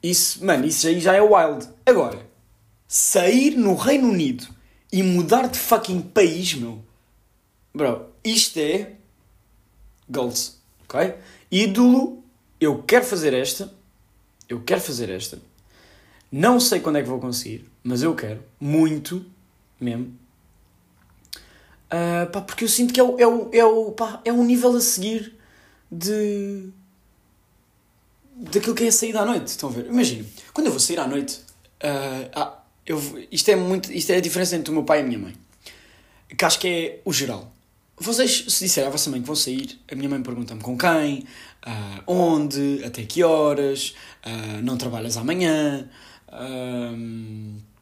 Isso, 0.01 0.43
mano, 0.43 0.65
isso 0.65 0.87
aí 0.87 0.99
já 0.99 1.13
é 1.13 1.21
wild. 1.21 1.67
Agora, 1.85 2.19
sair 2.87 3.55
no 3.55 3.75
Reino 3.75 4.09
Unido 4.09 4.47
e 4.91 5.03
mudar 5.03 5.47
de 5.47 5.59
fucking 5.59 6.01
país, 6.01 6.53
meu. 6.55 6.83
Bro, 7.73 8.07
isto 8.23 8.57
é. 8.59 8.93
Goals, 10.07 10.59
ok? 10.83 11.15
Ídolo, 11.51 12.23
eu 12.59 12.83
quero 12.83 13.05
fazer 13.05 13.33
esta. 13.33 13.73
Eu 14.47 14.61
quero 14.61 14.81
fazer 14.81 15.09
esta. 15.09 15.39
Não 16.31 16.59
sei 16.59 16.79
quando 16.79 16.97
é 16.97 17.01
que 17.01 17.09
vou 17.09 17.19
conseguir, 17.19 17.65
mas 17.85 18.01
eu 18.01 18.15
quero. 18.15 18.43
Muito 18.59 19.23
mesmo. 19.79 20.17
Uh, 21.85 22.29
pá, 22.31 22.41
porque 22.41 22.63
eu 22.63 22.67
sinto 22.67 22.91
que 22.91 22.99
é 22.99 23.03
o, 23.03 23.19
é 23.19 23.27
o, 23.27 23.49
é 23.53 23.63
o, 23.63 23.91
pá, 23.91 24.19
é 24.25 24.33
um 24.33 24.43
nível 24.43 24.75
a 24.75 24.81
seguir 24.81 25.35
de. 25.91 26.67
daquilo 28.35 28.73
que 28.73 28.83
é 28.83 28.91
saída 28.91 29.21
à 29.21 29.25
noite. 29.25 29.47
Estão 29.47 29.69
a 29.69 29.71
ver? 29.71 29.85
Imagina, 29.85 30.25
quando 30.51 30.65
eu 30.67 30.71
vou 30.71 30.79
sair 30.79 30.99
à 30.99 31.07
noite, 31.07 31.35
uh, 31.83 32.31
ah, 32.33 32.59
eu, 32.87 32.99
isto, 33.31 33.49
é 33.51 33.55
muito, 33.55 33.93
isto 33.93 34.11
é 34.11 34.17
a 34.17 34.21
diferença 34.21 34.55
entre 34.55 34.71
o 34.71 34.73
meu 34.73 34.83
pai 34.83 34.99
e 34.99 35.01
a 35.03 35.05
minha 35.05 35.19
mãe. 35.19 35.35
Que 36.35 36.43
acho 36.43 36.59
que 36.59 36.67
é 36.67 37.01
o 37.05 37.13
geral. 37.13 37.53
vocês, 37.97 38.45
se 38.49 38.65
disserem 38.65 38.87
à 38.87 38.91
vossa 38.91 39.11
mãe 39.11 39.21
que 39.21 39.27
vão 39.27 39.35
sair, 39.35 39.79
a 39.89 39.93
minha 39.93 40.09
mãe 40.09 40.23
pergunta-me 40.23 40.59
com 40.59 40.75
quem, 40.75 41.19
uh, 41.67 42.01
onde, 42.07 42.83
até 42.83 43.03
que 43.03 43.23
horas, 43.23 43.93
uh, 44.25 44.61
não 44.63 44.75
trabalhas 44.75 45.17
amanhã, 45.17 45.87
uh, 46.29 47.74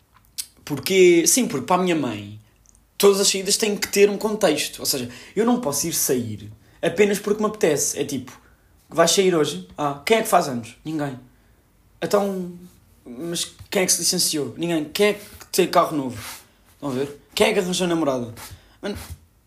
porque, 0.66 1.26
sim, 1.28 1.48
porque 1.48 1.66
para 1.66 1.82
a 1.82 1.84
minha 1.84 1.96
mãe, 1.96 2.40
todas 2.98 3.20
as 3.20 3.28
saídas 3.28 3.58
têm 3.58 3.76
que 3.76 3.88
ter 3.88 4.10
um 4.10 4.18
contexto, 4.18 4.80
ou 4.80 4.86
seja, 4.86 5.10
eu 5.36 5.46
não 5.46 5.60
posso 5.60 5.88
ir 5.88 5.94
sair 5.94 6.52
apenas 6.84 7.18
porque 7.18 7.42
me 7.42 7.48
apetece, 7.48 7.98
é 7.98 8.04
tipo, 8.04 8.38
vais 8.90 9.10
sair 9.10 9.34
hoje? 9.34 9.68
Ah, 9.78 10.02
quem 10.06 10.18
é 10.18 10.22
que 10.22 10.28
faz 10.28 10.50
anos? 10.50 10.76
Ninguém. 10.84 11.18
Então, 12.02 12.52
mas 13.06 13.56
quem 13.70 13.84
é 13.84 13.86
que 13.86 13.92
se 13.94 14.00
licenciou? 14.00 14.54
Ninguém. 14.58 14.84
Quem 14.86 15.08
é 15.08 15.14
que 15.14 15.46
tem 15.52 15.68
carro 15.68 15.96
novo? 15.96 16.22
Estão 16.74 16.90
a 16.90 16.94
ver? 16.94 17.18
Quem 17.34 17.48
é 17.48 17.54
que 17.54 17.60
arranjou 17.60 17.88
namorada? 17.88 18.34
Mano, 18.82 18.98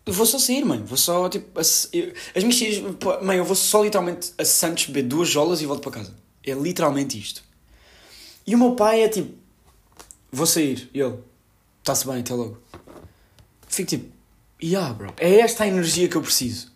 eu 0.07 0.13
vou 0.13 0.25
só 0.25 0.39
sair, 0.39 0.65
mãe. 0.65 0.83
Vou 0.83 0.97
só, 0.97 1.29
tipo, 1.29 1.61
as, 1.61 1.89
eu, 1.93 2.13
as 2.35 2.43
minhas 2.43 2.59
filhas, 2.59 2.97
mãe, 3.23 3.37
eu 3.37 3.45
vou 3.45 3.55
só 3.55 3.85
literalmente 3.85 4.33
a 4.39 4.45
Santos 4.45 4.87
beber 4.87 5.03
duas 5.03 5.29
jolas 5.29 5.61
e 5.61 5.67
volto 5.67 5.83
para 5.83 6.01
casa. 6.01 6.15
É 6.45 6.53
literalmente 6.53 7.19
isto. 7.19 7.45
E 8.47 8.55
o 8.55 8.59
meu 8.59 8.75
pai 8.75 9.03
é 9.03 9.09
tipo, 9.09 9.35
vou 10.31 10.47
sair. 10.47 10.91
E 10.93 11.01
ele, 11.01 11.19
está-se 11.81 12.07
bem, 12.07 12.21
até 12.21 12.35
logo. 12.35 12.59
Fico 13.69 13.89
tipo, 13.89 14.13
yeah, 14.63 14.93
bro, 14.93 15.13
é 15.17 15.41
esta 15.41 15.65
a 15.65 15.69
energia 15.69 16.09
que 16.09 16.17
eu 16.17 16.23
preciso. 16.23 16.73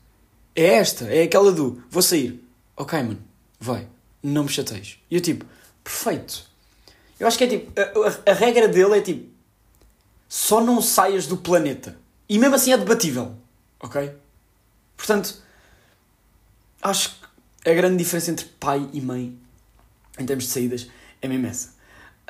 É 0.54 0.74
esta, 0.74 1.04
é 1.06 1.22
aquela 1.22 1.52
do, 1.52 1.82
vou 1.90 2.02
sair. 2.02 2.44
Ok, 2.76 3.00
mano, 3.02 3.22
vai, 3.58 3.88
não 4.22 4.44
me 4.44 4.48
chateias. 4.48 4.98
E 5.10 5.14
eu 5.14 5.20
tipo, 5.20 5.44
perfeito. 5.82 6.48
Eu 7.18 7.26
acho 7.26 7.38
que 7.38 7.44
é 7.44 7.46
tipo, 7.46 7.72
a, 7.78 8.30
a, 8.30 8.32
a 8.32 8.34
regra 8.34 8.68
dele 8.68 8.98
é 8.98 9.00
tipo, 9.00 9.30
só 10.28 10.62
não 10.62 10.80
saias 10.80 11.26
do 11.26 11.36
planeta. 11.36 11.98
E 12.28 12.38
mesmo 12.38 12.54
assim 12.54 12.72
é 12.72 12.78
debatível. 12.78 13.36
Ok? 13.80 14.12
Portanto, 14.96 15.42
acho 16.82 17.18
que 17.62 17.70
a 17.70 17.74
grande 17.74 17.96
diferença 17.96 18.30
entre 18.30 18.46
pai 18.46 18.88
e 18.92 19.00
mãe, 19.00 19.36
em 20.18 20.26
termos 20.26 20.44
de 20.44 20.50
saídas, 20.50 20.86
é 21.20 21.28
mesmo 21.28 21.46
essa. 21.46 21.74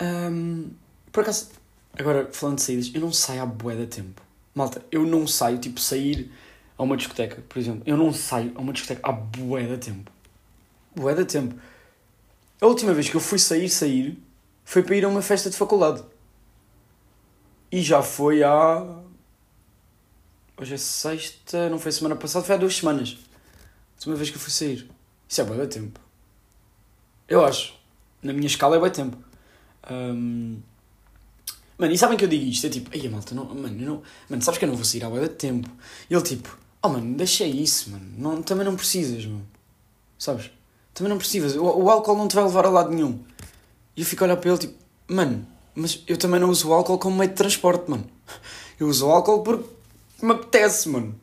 Um, 0.00 0.70
por 1.12 1.22
acaso, 1.22 1.50
agora 1.98 2.28
falando 2.32 2.56
de 2.56 2.62
saídas, 2.62 2.90
eu 2.94 3.00
não 3.00 3.12
saio 3.12 3.42
à 3.42 3.46
bué 3.46 3.76
da 3.76 3.86
tempo. 3.86 4.22
Malta, 4.54 4.84
eu 4.90 5.06
não 5.06 5.26
saio, 5.26 5.58
tipo, 5.58 5.80
sair 5.80 6.30
a 6.76 6.82
uma 6.82 6.96
discoteca, 6.96 7.42
por 7.48 7.58
exemplo. 7.58 7.82
Eu 7.86 7.96
não 7.96 8.12
saio 8.12 8.52
a 8.54 8.60
uma 8.60 8.72
discoteca 8.72 9.08
há 9.08 9.12
bué 9.12 9.66
da 9.66 9.76
tempo. 9.76 10.10
Bué 10.94 11.14
da 11.14 11.24
tempo. 11.24 11.54
A 12.60 12.66
última 12.66 12.92
vez 12.92 13.08
que 13.08 13.16
eu 13.16 13.20
fui 13.20 13.38
sair, 13.38 13.68
sair, 13.68 14.18
foi 14.64 14.82
para 14.82 14.96
ir 14.96 15.04
a 15.04 15.08
uma 15.08 15.22
festa 15.22 15.48
de 15.48 15.56
faculdade. 15.56 16.02
E 17.72 17.80
já 17.82 18.02
foi 18.02 18.42
há 18.42 19.00
Hoje 20.60 20.74
é 20.74 20.76
sexta, 20.76 21.70
não 21.70 21.78
foi 21.78 21.90
semana 21.90 22.14
passada, 22.14 22.44
foi 22.44 22.54
há 22.54 22.58
duas 22.58 22.76
semanas. 22.76 23.16
A 23.16 23.94
última 23.96 24.14
vez 24.14 24.28
que 24.28 24.36
eu 24.36 24.40
fui 24.40 24.50
sair. 24.50 24.90
Isso 25.26 25.40
é 25.40 25.44
bem 25.44 25.66
tempo. 25.66 25.98
Eu 27.26 27.42
acho. 27.42 27.74
Na 28.22 28.34
minha 28.34 28.46
escala 28.46 28.76
é 28.76 28.78
bem 28.78 28.90
tempo. 28.90 29.16
Um... 29.90 30.60
Mano, 31.80 31.94
e 31.94 31.96
sabem 31.96 32.18
que 32.18 32.24
eu 32.24 32.28
digo 32.28 32.44
isto? 32.44 32.66
É 32.66 32.68
tipo, 32.68 32.90
ai 32.92 33.08
malta, 33.08 33.34
não, 33.34 33.46
mano, 33.46 33.74
não, 33.74 34.02
mano, 34.28 34.42
sabes 34.42 34.58
que 34.58 34.66
eu 34.66 34.68
não 34.68 34.76
vou 34.76 34.84
sair 34.84 35.02
há 35.02 35.08
bem 35.08 35.26
tempo. 35.28 35.66
E 36.10 36.14
ele 36.14 36.22
tipo, 36.22 36.54
oh 36.82 36.90
mano, 36.90 37.16
deixa 37.16 37.46
isso, 37.46 37.88
mano. 37.88 38.04
Não, 38.18 38.42
também 38.42 38.66
não 38.66 38.76
precisas, 38.76 39.24
mano. 39.24 39.48
Sabes? 40.18 40.50
Também 40.92 41.08
não 41.10 41.16
precisas. 41.16 41.56
O, 41.56 41.64
o 41.64 41.90
álcool 41.90 42.16
não 42.16 42.28
te 42.28 42.34
vai 42.34 42.44
levar 42.44 42.66
a 42.66 42.68
lado 42.68 42.90
nenhum. 42.90 43.18
E 43.96 44.02
eu 44.02 44.06
fico 44.06 44.22
a 44.22 44.26
olhar 44.26 44.36
para 44.36 44.50
ele 44.50 44.58
tipo, 44.58 44.74
mano, 45.08 45.46
mas 45.74 46.04
eu 46.06 46.18
também 46.18 46.38
não 46.38 46.50
uso 46.50 46.68
o 46.68 46.74
álcool 46.74 46.98
como 46.98 47.16
meio 47.16 47.30
de 47.30 47.36
transporte, 47.36 47.90
mano. 47.90 48.04
Eu 48.78 48.86
uso 48.86 49.06
o 49.06 49.10
álcool 49.10 49.42
porque 49.42 49.64
me 50.20 50.32
apetece, 50.32 50.86
mano. 50.86 51.18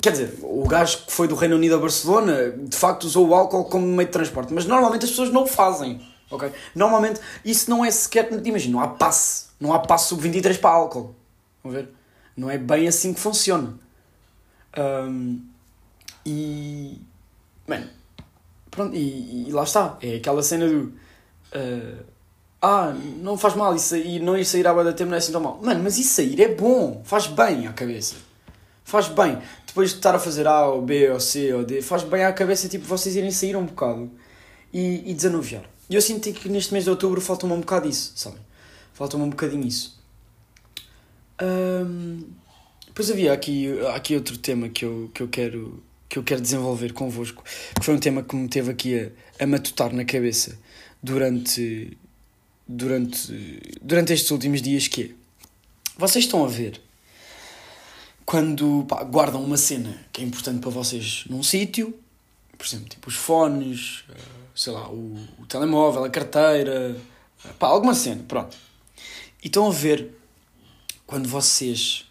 Quer 0.00 0.12
dizer, 0.12 0.38
o 0.40 0.66
gajo 0.68 1.04
que 1.04 1.12
foi 1.12 1.26
do 1.26 1.34
Reino 1.34 1.56
Unido 1.56 1.74
a 1.74 1.78
Barcelona, 1.78 2.50
de 2.50 2.76
facto 2.76 3.04
usou 3.04 3.26
o 3.26 3.34
álcool 3.34 3.64
como 3.64 3.86
meio 3.86 4.06
de 4.06 4.12
transporte, 4.12 4.54
mas 4.54 4.66
normalmente 4.66 5.04
as 5.04 5.10
pessoas 5.10 5.30
não 5.30 5.44
o 5.44 5.46
fazem, 5.48 6.00
ok? 6.32 6.52
Normalmente 6.74 7.20
isso 7.44 7.70
não 7.70 7.84
é 7.84 7.90
sequer, 7.90 8.28
imagina, 8.44 8.72
não 8.72 8.80
há 8.80 8.88
passe, 8.88 9.46
não 9.60 9.72
há 9.72 9.78
passe 9.78 10.08
sub-23 10.08 10.58
para 10.58 10.70
álcool, 10.70 11.14
vão 11.62 11.72
ver? 11.72 11.88
Não 12.36 12.50
é 12.50 12.58
bem 12.58 12.88
assim 12.88 13.12
que 13.12 13.20
funciona. 13.20 13.78
Um, 14.76 15.40
e, 16.24 16.98
mano, 17.66 17.88
pronto, 18.70 18.96
e, 18.96 19.48
e, 19.48 19.52
lá 19.52 19.64
está, 19.64 19.98
é 20.02 20.16
aquela 20.16 20.42
cena 20.42 20.66
do... 20.66 20.92
Uh, 21.54 22.12
ah, 22.64 22.94
não 23.18 23.36
faz 23.36 23.54
mal, 23.56 23.74
isso 23.74 23.94
aí, 23.96 24.20
não 24.20 24.38
ir 24.38 24.44
sair 24.44 24.66
à 24.68 24.72
boa 24.72 24.84
da 24.84 24.92
tempo 24.92 25.10
não 25.10 25.16
é 25.16 25.18
assim 25.18 25.32
tão 25.32 25.40
mal. 25.40 25.58
Mano, 25.60 25.82
mas 25.82 25.98
isso 25.98 26.14
sair 26.14 26.40
é 26.40 26.54
bom, 26.54 27.02
faz 27.04 27.26
bem 27.26 27.66
à 27.66 27.72
cabeça. 27.72 28.14
Faz 28.84 29.08
bem. 29.08 29.38
Depois 29.66 29.90
de 29.90 29.96
estar 29.96 30.14
a 30.14 30.18
fazer 30.18 30.46
A 30.46 30.66
ou 30.66 30.80
B 30.80 31.10
ou 31.10 31.18
C 31.18 31.52
ou 31.52 31.64
D, 31.64 31.82
faz 31.82 32.04
bem 32.04 32.24
à 32.24 32.32
cabeça, 32.32 32.68
tipo, 32.68 32.84
vocês 32.84 33.16
irem 33.16 33.32
sair 33.32 33.56
um 33.56 33.66
bocado 33.66 34.10
e, 34.72 35.10
e 35.10 35.14
desanuviar. 35.14 35.64
E 35.92 35.94
eu 35.94 36.00
sinto 36.00 36.32
que 36.32 36.48
neste 36.48 36.72
mês 36.72 36.84
de 36.84 36.90
outubro 36.90 37.20
falta-me 37.20 37.52
um 37.52 37.60
bocado 37.60 37.86
isso, 37.86 38.14
sabem? 38.16 38.40
Falta-me 38.94 39.24
um 39.24 39.28
bocadinho 39.28 39.68
isso. 39.68 40.00
Um, 41.38 42.30
depois 42.86 43.10
havia 43.10 43.30
aqui, 43.30 43.68
aqui 43.94 44.14
outro 44.14 44.38
tema 44.38 44.70
que 44.70 44.86
eu, 44.86 45.10
que 45.12 45.22
eu 45.22 45.28
quero 45.28 45.82
que 46.08 46.18
eu 46.18 46.22
quero 46.22 46.40
desenvolver 46.40 46.94
convosco, 46.94 47.44
que 47.78 47.84
foi 47.84 47.94
um 47.94 47.98
tema 47.98 48.22
que 48.22 48.34
me 48.34 48.48
teve 48.48 48.70
aqui 48.70 48.98
a, 49.38 49.44
a 49.44 49.46
matutar 49.46 49.92
na 49.92 50.02
cabeça 50.06 50.58
durante 51.02 51.98
durante, 52.66 53.60
durante 53.82 54.14
estes 54.14 54.30
últimos 54.30 54.62
dias 54.62 54.88
que 54.88 55.02
é, 55.02 55.10
vocês 55.98 56.24
estão 56.24 56.42
a 56.42 56.48
ver 56.48 56.80
quando 58.24 58.86
pá, 58.88 59.04
guardam 59.04 59.44
uma 59.44 59.58
cena 59.58 60.06
que 60.10 60.22
é 60.22 60.24
importante 60.24 60.60
para 60.60 60.70
vocês 60.70 61.24
num 61.28 61.42
sítio, 61.42 61.94
por 62.56 62.66
exemplo, 62.66 62.88
tipo 62.88 63.10
os 63.10 63.16
fones, 63.16 64.04
sei 64.54 64.72
lá, 64.72 64.88
o, 64.88 65.16
o 65.38 65.46
telemóvel, 65.46 66.04
a 66.04 66.10
carteira, 66.10 66.96
pá, 67.58 67.68
alguma 67.68 67.94
cena, 67.94 68.24
pronto. 68.26 68.56
E 69.42 69.46
estão 69.46 69.66
a 69.66 69.70
ver 69.70 70.10
quando 71.06 71.28
vocês 71.28 72.06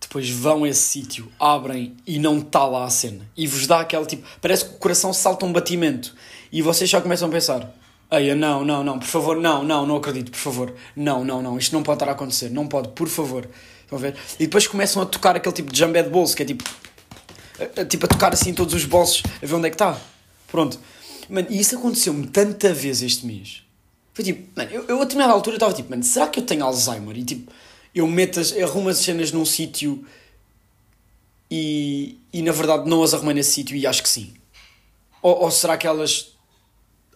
depois 0.00 0.28
vão 0.28 0.64
a 0.64 0.68
esse 0.68 0.82
sítio, 0.82 1.32
abrem 1.40 1.96
e 2.06 2.18
não 2.18 2.38
está 2.38 2.66
lá 2.66 2.84
a 2.84 2.90
cena. 2.90 3.26
E 3.34 3.46
vos 3.46 3.66
dá 3.66 3.80
aquele 3.80 4.04
tipo. 4.04 4.28
Parece 4.42 4.66
que 4.66 4.74
o 4.74 4.78
coração 4.78 5.12
salta 5.12 5.46
um 5.46 5.52
batimento. 5.52 6.14
E 6.52 6.60
vocês 6.60 6.90
já 6.90 7.00
começam 7.00 7.28
a 7.28 7.30
pensar: 7.30 7.74
Eia, 8.10 8.34
não, 8.34 8.62
não, 8.62 8.84
não, 8.84 8.98
por 8.98 9.06
favor, 9.08 9.36
não, 9.38 9.62
não, 9.62 9.86
não 9.86 9.96
acredito, 9.96 10.30
por 10.30 10.38
favor. 10.38 10.74
Não, 10.94 11.24
não, 11.24 11.40
não, 11.40 11.56
isto 11.56 11.72
não 11.72 11.82
pode 11.82 11.96
estar 11.96 12.10
a 12.10 12.12
acontecer, 12.12 12.50
não 12.50 12.68
pode, 12.68 12.88
por 12.88 13.08
favor. 13.08 13.48
Estão 13.84 13.96
a 13.96 14.00
ver? 14.02 14.14
E 14.38 14.44
depois 14.44 14.66
começam 14.66 15.00
a 15.00 15.06
tocar 15.06 15.34
aquele 15.34 15.54
tipo 15.54 15.72
de 15.72 15.78
jambé 15.78 16.02
de 16.02 16.10
bolso, 16.10 16.36
que 16.36 16.42
é 16.42 16.46
tipo. 16.46 16.62
A, 17.78 17.84
tipo 17.86 18.04
a 18.04 18.08
tocar 18.08 18.34
assim 18.34 18.52
todos 18.52 18.74
os 18.74 18.84
bolsos, 18.84 19.22
a 19.42 19.46
ver 19.46 19.54
onde 19.54 19.68
é 19.68 19.70
que 19.70 19.76
está. 19.76 19.96
Pronto. 20.46 20.78
Mano, 21.28 21.46
e 21.50 21.60
isso 21.60 21.76
aconteceu-me 21.76 22.26
tanta 22.26 22.72
vez 22.72 23.02
este 23.02 23.26
mês. 23.26 23.62
Foi 24.14 24.24
tipo, 24.24 24.48
mano, 24.56 24.70
eu, 24.70 24.84
eu 24.86 24.96
a 24.98 25.04
determinada 25.04 25.32
altura 25.32 25.56
estava 25.56 25.72
tipo, 25.72 25.90
mano, 25.90 26.02
será 26.02 26.26
que 26.26 26.40
eu 26.40 26.44
tenho 26.44 26.64
Alzheimer? 26.64 27.16
E 27.16 27.24
tipo, 27.24 27.52
eu 27.94 28.06
meto 28.06 28.40
as, 28.40 28.52
arrumo 28.52 28.88
as 28.88 28.98
cenas 28.98 29.32
num 29.32 29.44
sítio 29.44 30.04
e, 31.50 32.18
e 32.32 32.42
na 32.42 32.52
verdade 32.52 32.88
não 32.88 33.02
as 33.02 33.14
arrumei 33.14 33.34
nesse 33.34 33.52
sítio 33.52 33.76
e 33.76 33.86
acho 33.86 34.02
que 34.02 34.08
sim. 34.08 34.34
Ou, 35.22 35.44
ou 35.44 35.50
será 35.50 35.76
que 35.76 35.86
elas 35.86 36.32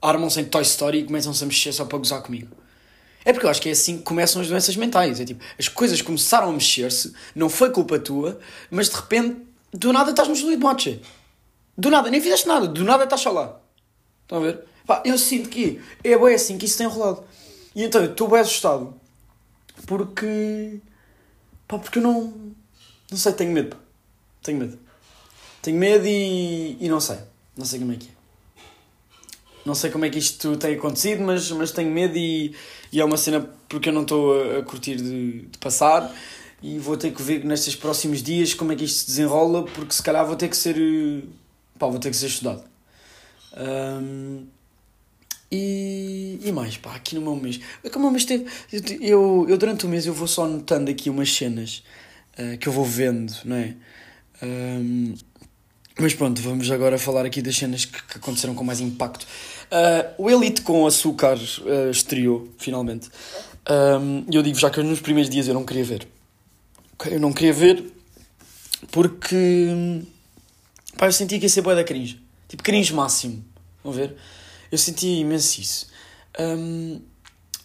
armam-se 0.01 0.41
em 0.41 0.45
Toy 0.45 0.63
Story 0.63 0.99
e 0.99 1.05
começam-se 1.05 1.43
a 1.43 1.47
mexer 1.47 1.73
só 1.73 1.85
para 1.85 1.99
gozar 1.99 2.23
comigo. 2.23 2.57
É 3.25 3.33
porque 3.33 3.47
eu 3.47 3.51
acho 3.51 3.61
que 3.61 3.69
é 3.69 3.73
assim 3.73 3.99
que 3.99 4.05
começam 4.05 4.41
as 4.41 4.49
doenças 4.49 4.77
mentais. 4.77 5.21
É 5.21 5.25
tipo, 5.25 5.43
as 5.59 5.69
coisas 5.69 6.01
começaram 6.01 6.49
a 6.49 6.53
mexer-se, 6.53 7.13
não 7.35 7.49
foi 7.49 7.71
culpa 7.71 7.99
tua, 7.99 8.39
mas 8.71 8.89
de 8.89 8.95
repente, 8.95 9.39
do 9.73 9.93
nada 9.93 10.11
estás 10.11 10.29
no 10.29 10.35
de 10.35 10.57
moche. 10.57 11.01
Do 11.77 11.91
nada, 11.91 12.09
nem 12.09 12.21
fizeste 12.21 12.47
nada, 12.47 12.69
do 12.69 12.85
nada 12.85 13.05
estás 13.05 13.21
só 13.21 13.33
lá. 13.33 13.61
Estão 14.27 14.39
a 14.39 14.41
ver? 14.41 14.65
Pá, 14.85 15.03
eu 15.05 15.17
sinto 15.17 15.49
que 15.49 15.81
é 16.03 16.19
bem 16.19 16.35
assim 16.35 16.59
que 16.59 16.67
isso 16.67 16.77
tem 16.77 16.87
enrolado. 16.87 17.25
E 17.75 17.85
então 17.85 18.03
eu 18.03 18.11
estou 18.11 18.29
bem 18.29 18.41
assustado 18.41 18.95
porque. 19.87 20.81
Pá, 21.69 21.79
porque 21.79 21.99
eu 21.99 22.03
não. 22.03 22.35
Não 23.09 23.17
sei, 23.17 23.33
tenho 23.33 23.53
medo. 23.53 23.77
Tenho 24.43 24.59
medo. 24.59 24.79
Tenho 25.63 25.79
medo 25.79 26.07
e, 26.07 26.77
e 26.81 26.89
não 26.89 27.01
sei. 27.01 27.19
Não 27.57 27.65
sei 27.65 27.79
como 27.79 27.93
é 27.93 27.97
que 27.97 28.09
é. 28.09 28.17
Não 29.65 29.75
sei 29.75 29.91
como 29.91 30.05
é 30.05 30.11
que 30.11 30.19
isto 30.19 30.57
tem 30.57 30.75
acontecido, 30.75 31.23
mas, 31.23 31.51
mas 31.51 31.73
tenho 31.73 31.91
medo 31.91 32.17
e, 32.17 32.55
e 32.93 33.01
é 33.01 33.05
uma 33.05 33.17
cena 33.17 33.49
porque 33.69 33.89
eu 33.89 33.93
não 33.93 34.03
estou 34.03 34.41
a, 34.41 34.59
a 34.59 34.63
curtir 34.63 34.97
de, 34.97 35.43
de, 35.43 35.59
passar 35.59 36.13
e 36.63 36.79
vou 36.79 36.97
ter 36.97 37.13
que 37.13 37.21
ver 37.21 37.45
nestes 37.45 37.75
próximos 37.75 38.23
dias 38.23 38.55
como 38.55 38.73
é 38.73 38.77
que 38.77 38.85
isto 38.85 39.01
se 39.01 39.07
desenrola, 39.07 39.65
porque 39.65 39.93
se 39.93 40.03
calhar 40.03 40.25
vou 40.27 40.37
ter 40.37 40.49
que 40.49 40.57
ser. 40.57 40.77
pá, 41.79 41.87
vou 41.89 41.99
ter 41.99 42.11
que 42.11 42.17
ser 42.17 42.27
estudado. 42.27 42.63
Um, 43.57 44.47
e, 45.51 46.41
e 46.43 46.53
mais, 46.53 46.77
pá, 46.77 46.95
aqui 46.95 47.15
no 47.15 47.21
meu 47.21 47.37
mês. 47.37 47.61
É 47.83 47.89
que 47.89 47.97
o 47.97 48.01
meu 48.01 48.11
mês 48.11 48.25
teve. 48.25 48.47
Eu, 49.01 49.47
eu 49.49 49.57
durante 49.57 49.87
o 49.87 49.89
mês 49.89 50.07
eu 50.07 50.15
vou 50.15 50.27
só 50.27 50.47
notando 50.47 50.91
aqui 50.91 51.09
umas 51.09 51.33
cenas 51.33 51.83
uh, 52.39 52.59
que 52.59 52.69
eu 52.69 52.73
vou 52.73 52.85
vendo, 52.85 53.33
não 53.45 53.57
é? 53.57 53.75
Um, 54.43 55.15
mas 55.99 56.13
pronto, 56.13 56.43
vamos 56.43 56.71
agora 56.71 56.99
falar 56.99 57.25
aqui 57.25 57.41
das 57.41 57.57
cenas 57.57 57.87
que, 57.87 58.03
que 58.03 58.19
aconteceram 58.19 58.55
com 58.55 58.65
mais 58.65 58.81
impacto. 58.81 59.27
Uh, 59.67 60.25
o 60.25 60.31
Elite 60.31 60.63
com 60.63 60.87
Açúcar 60.87 61.39
uh, 61.39 61.91
estreou, 61.91 62.49
finalmente. 62.59 63.09
Um, 63.69 64.25
eu 64.31 64.43
digo 64.43 64.59
já 64.59 64.69
que 64.69 64.83
nos 64.83 65.01
primeiros 65.01 65.31
dias 65.31 65.49
eu 65.49 65.55
não 65.55 65.65
queria 65.65 65.85
ver. 65.85 66.07
Eu 67.07 67.21
não 67.21 67.33
queria 67.33 67.53
ver 67.53 67.85
porque 68.91 70.03
pá, 70.97 71.07
eu 71.07 71.13
senti 71.13 71.39
que 71.39 71.47
ia 71.47 71.49
ser 71.49 71.63
boa 71.63 71.75
da 71.75 71.85
cringe. 71.85 72.26
Tipo, 72.49 72.63
cringe 72.63 72.93
máximo. 72.93 73.45
Vão 73.83 73.93
ver? 73.93 74.17
Eu 74.71 74.79
senti 74.79 75.07
imenso 75.21 75.61
isso. 75.61 75.87
Um, 76.39 77.01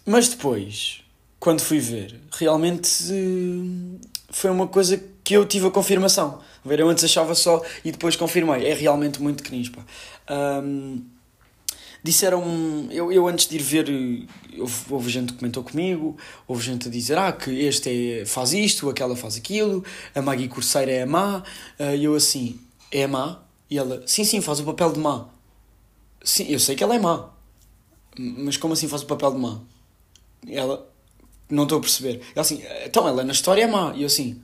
mas 0.04 0.28
depois, 0.28 1.02
quando 1.38 1.60
fui 1.60 1.78
ver, 1.78 2.20
realmente 2.32 2.90
uh, 3.10 4.00
foi 4.30 4.50
uma 4.50 4.66
coisa 4.66 5.02
que 5.22 5.34
eu 5.34 5.46
tive 5.46 5.66
a 5.66 5.70
confirmação. 5.70 6.40
Ver, 6.64 6.80
eu 6.80 6.88
antes 6.88 7.04
achava 7.04 7.34
só 7.34 7.62
e 7.84 7.92
depois 7.92 8.16
confirmei. 8.16 8.66
É 8.66 8.74
realmente 8.74 9.20
muito 9.20 9.42
cringe, 9.42 9.70
pá. 9.70 9.82
Um, 10.30 11.04
disseram 12.02 12.88
eu, 12.90 13.12
eu 13.12 13.28
antes 13.28 13.46
de 13.46 13.56
ir 13.56 13.62
ver 13.62 13.86
houve, 14.58 14.74
houve 14.90 15.10
gente 15.10 15.32
que 15.32 15.38
comentou 15.38 15.62
comigo 15.62 16.16
houve 16.48 16.64
gente 16.64 16.88
a 16.88 16.90
dizer 16.90 17.16
ah 17.16 17.30
que 17.30 17.50
este 17.50 18.22
é, 18.22 18.26
faz 18.26 18.52
isto 18.52 18.90
aquela 18.90 19.14
faz 19.14 19.36
aquilo 19.36 19.84
a 20.12 20.20
Maggie 20.20 20.48
Corseira 20.48 20.90
é 20.90 21.02
a 21.02 21.06
má 21.06 21.44
ah, 21.78 21.94
e 21.94 22.04
eu 22.04 22.16
assim 22.16 22.58
é 22.90 23.04
a 23.04 23.08
má 23.08 23.40
e 23.72 23.78
ela 23.78 24.02
sim 24.06 24.24
sim 24.24 24.40
faz 24.40 24.60
o 24.60 24.64
papel 24.64 24.92
de 24.92 25.00
má 25.00 25.26
sim 26.22 26.46
eu 26.48 26.58
sei 26.58 26.76
que 26.76 26.84
ela 26.84 26.94
é 26.94 26.98
má 26.98 27.30
mas 28.18 28.56
como 28.56 28.74
assim 28.74 28.86
faz 28.86 29.02
o 29.02 29.06
papel 29.06 29.32
de 29.32 29.38
má 29.38 29.60
ela 30.46 30.86
não 31.48 31.62
estou 31.62 31.78
a 31.78 31.80
perceber 31.80 32.20
ela 32.34 32.42
assim 32.42 32.62
então 32.84 33.08
ela 33.08 33.24
na 33.24 33.32
história 33.32 33.62
é 33.62 33.66
má 33.66 33.92
e 33.94 34.02
eu 34.02 34.06
assim 34.06 34.40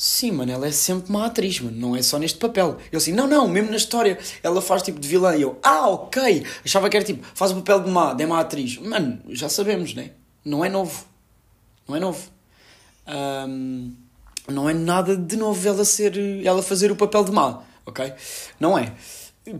Sim, 0.00 0.30
mano, 0.30 0.52
ela 0.52 0.68
é 0.68 0.70
sempre 0.70 1.10
uma 1.10 1.26
atriz, 1.26 1.58
mano, 1.58 1.76
não 1.76 1.96
é 1.96 2.02
só 2.02 2.20
neste 2.20 2.38
papel. 2.38 2.78
Eu 2.92 2.98
assim, 2.98 3.10
não, 3.10 3.26
não, 3.26 3.48
mesmo 3.48 3.70
na 3.70 3.76
história 3.76 4.16
ela 4.44 4.62
faz 4.62 4.80
tipo 4.80 5.00
de 5.00 5.08
vilã. 5.08 5.34
E 5.34 5.42
eu, 5.42 5.58
ah, 5.60 5.88
ok. 5.88 6.46
Achava 6.64 6.88
que 6.88 6.96
era 6.96 7.04
tipo, 7.04 7.26
faz 7.34 7.50
o 7.50 7.56
papel 7.56 7.80
de 7.80 7.90
má, 7.90 8.14
de 8.14 8.24
má 8.24 8.38
atriz. 8.38 8.78
Mano, 8.78 9.18
já 9.30 9.48
sabemos, 9.48 9.94
né? 9.94 10.12
Não 10.44 10.64
é 10.64 10.68
novo. 10.68 11.04
Não 11.88 11.96
é 11.96 11.98
novo. 11.98 12.30
Um, 13.08 13.92
não 14.48 14.68
é 14.68 14.72
nada 14.72 15.16
de 15.16 15.36
novo 15.36 15.68
ela 15.68 15.84
ser, 15.84 16.16
ela 16.44 16.62
fazer 16.62 16.90
o 16.90 16.96
papel 16.96 17.24
de 17.24 17.32
má, 17.32 17.62
ok? 17.88 18.12
Não 18.60 18.78
é. 18.78 18.94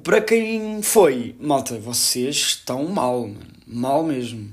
Para 0.03 0.21
quem 0.21 0.83
foi, 0.83 1.35
malta, 1.41 1.79
vocês 1.79 2.37
estão 2.37 2.87
mal. 2.87 3.31
Mal 3.67 4.05
mesmo. 4.05 4.53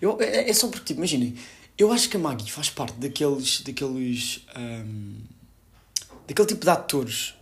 Eu, 0.00 0.20
é, 0.20 0.48
é 0.48 0.52
só 0.52 0.68
porque, 0.68 0.86
tipo, 0.86 1.00
imaginem 1.00 1.36
eu 1.82 1.90
acho 1.92 2.08
que 2.08 2.16
a 2.16 2.20
Maggie 2.20 2.50
faz 2.50 2.70
parte 2.70 2.94
daqueles. 2.98 3.60
daqueles. 3.62 4.46
Um, 4.56 5.16
daquele 6.26 6.48
tipo 6.48 6.64
de 6.64 6.70
atores 6.70 7.34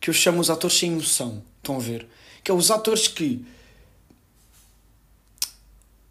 que 0.00 0.10
eu 0.10 0.14
chamo 0.14 0.40
os 0.40 0.50
atores 0.50 0.76
sem 0.76 0.92
emoção. 0.92 1.42
Estão 1.58 1.76
a 1.76 1.80
ver? 1.80 2.06
Que 2.42 2.50
é 2.50 2.54
os 2.54 2.70
atores 2.70 3.08
que. 3.08 3.44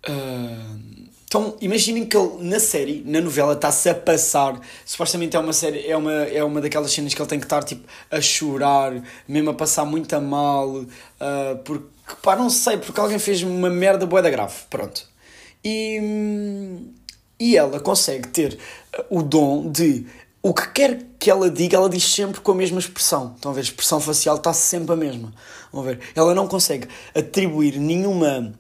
Uh, 0.08 1.10
então, 1.36 1.54
imaginem 1.60 2.06
que 2.06 2.16
ele, 2.16 2.32
na 2.40 2.62
série, 2.62 3.04
na 3.06 3.20
novela, 3.20 3.52
está-se 3.52 3.90
a 3.90 3.94
passar. 3.94 4.58
Supostamente 4.86 5.36
é 5.36 5.40
uma 5.40 5.52
série, 5.52 5.86
é 5.86 5.98
uma, 5.98 6.14
é 6.14 6.42
uma 6.42 6.62
daquelas 6.62 6.94
cenas 6.94 7.14
que 7.14 7.22
ele 7.22 7.28
tem 7.28 7.40
que 7.40 7.46
estar 7.46 7.62
tipo 7.62 7.86
a 8.10 8.22
chorar, 8.22 9.04
mesmo 9.28 9.50
a 9.50 9.54
passar 9.54 9.84
muito 9.84 10.16
a 10.16 10.22
mal, 10.22 10.70
uh, 10.70 10.88
porque 11.66 11.88
pá, 12.22 12.38
não 12.38 12.50
sei, 12.50 12.78
porque 12.78 12.98
alguém 12.98 13.20
fez 13.20 13.44
uma 13.44 13.70
merda 13.70 14.06
boa 14.06 14.22
da 14.22 14.30
grave. 14.30 14.56
Pronto. 14.70 15.06
E. 15.62 16.00
E 17.38 17.58
ela 17.58 17.82
consegue 17.82 18.30
ter 18.30 18.58
o 19.10 19.22
dom 19.22 19.70
de 19.70 20.06
o 20.42 20.54
que 20.54 20.70
quer 20.70 21.02
que 21.20 21.30
ela 21.30 21.50
diga, 21.50 21.76
ela 21.76 21.90
diz 21.90 22.06
sempre 22.06 22.40
com 22.40 22.54
a 22.54 22.56
mesma 22.56 22.80
expressão. 22.80 23.34
Estão 23.36 23.52
a 23.52 23.54
ver? 23.54 23.60
A 23.60 23.64
expressão 23.64 24.00
facial 24.00 24.38
está 24.38 24.54
sempre 24.54 24.94
a 24.94 24.96
mesma. 24.96 25.34
A 25.74 25.82
ver? 25.82 26.00
Ela 26.16 26.34
não 26.34 26.48
consegue 26.48 26.88
atribuir 27.14 27.78
nenhuma 27.78 28.54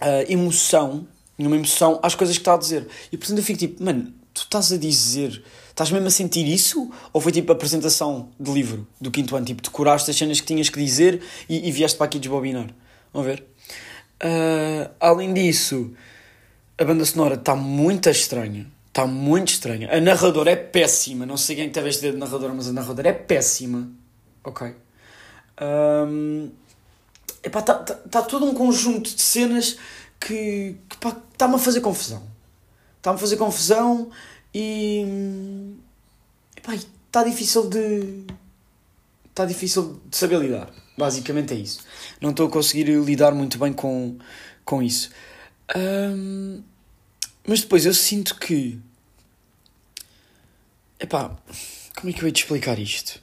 uh, 0.00 0.32
emoção, 0.32 1.08
nenhuma 1.38 1.56
emoção 1.56 1.98
às 2.02 2.14
coisas 2.14 2.36
que 2.36 2.42
está 2.42 2.54
a 2.54 2.58
dizer. 2.58 2.86
E 3.10 3.16
portanto 3.16 3.38
eu 3.38 3.44
fico 3.44 3.58
tipo, 3.58 3.82
mano, 3.82 4.12
tu 4.32 4.42
estás 4.42 4.72
a 4.72 4.76
dizer, 4.76 5.42
estás 5.68 5.90
mesmo 5.90 6.06
a 6.06 6.10
sentir 6.10 6.46
isso? 6.46 6.90
Ou 7.12 7.20
foi 7.20 7.32
tipo 7.32 7.52
a 7.52 7.54
apresentação 7.54 8.30
de 8.38 8.52
livro 8.52 8.86
do 9.00 9.10
quinto 9.10 9.36
ano? 9.36 9.46
Tipo, 9.46 9.62
decoraste 9.62 10.10
as 10.10 10.16
cenas 10.16 10.40
que 10.40 10.46
tinhas 10.46 10.68
que 10.68 10.78
dizer 10.78 11.20
e, 11.48 11.68
e 11.68 11.72
vieste 11.72 11.96
para 11.96 12.06
aqui 12.06 12.18
desbobinar. 12.18 12.68
Vão 13.12 13.22
ver? 13.22 13.44
Uh, 14.22 14.90
além 15.00 15.34
disso 15.34 15.94
a 16.76 16.84
banda 16.84 17.04
sonora 17.04 17.34
está 17.34 17.54
muito 17.54 18.08
estranha. 18.10 18.66
Está 18.88 19.06
muito 19.06 19.48
estranha. 19.48 19.88
A 19.92 20.00
narradora 20.00 20.50
é 20.50 20.56
péssima. 20.56 21.26
Não 21.26 21.36
sei 21.36 21.56
quem 21.56 21.70
teve 21.70 21.88
este 21.88 22.02
dedo 22.02 22.14
de 22.14 22.20
narradora, 22.20 22.52
mas 22.54 22.68
a 22.68 22.72
narradora 22.72 23.08
é 23.08 23.12
péssima. 23.12 23.90
Ok. 24.42 24.74
Um, 25.60 26.50
epá, 27.42 27.60
está 27.60 27.74
tá, 27.74 27.94
tá 27.94 28.22
todo 28.22 28.44
um 28.44 28.54
conjunto 28.54 29.14
de 29.14 29.22
cenas 29.22 29.76
que, 30.20 30.76
está-me 31.32 31.54
a 31.54 31.58
fazer 31.58 31.80
confusão. 31.80 32.22
Está-me 32.98 33.16
a 33.16 33.20
fazer 33.20 33.36
confusão 33.36 34.10
e. 34.54 35.74
Epá, 36.56 36.74
está 36.74 37.24
difícil 37.24 37.68
de. 37.68 38.24
Está 39.28 39.44
difícil 39.44 40.00
de 40.06 40.16
saber 40.16 40.38
lidar. 40.38 40.70
Basicamente 40.96 41.52
é 41.52 41.56
isso. 41.56 41.80
Não 42.20 42.30
estou 42.30 42.46
a 42.46 42.50
conseguir 42.50 42.84
lidar 42.84 43.34
muito 43.34 43.58
bem 43.58 43.72
com, 43.72 44.16
com 44.64 44.82
isso. 44.82 45.10
Mas 47.46 47.60
depois 47.60 47.84
eu 47.84 47.92
sinto 47.92 48.38
que. 48.38 48.80
Epá, 50.98 51.36
como 51.96 52.10
é 52.10 52.12
que 52.12 52.22
eu 52.22 52.26
ia 52.26 52.32
te 52.32 52.42
explicar 52.42 52.78
isto? 52.78 53.20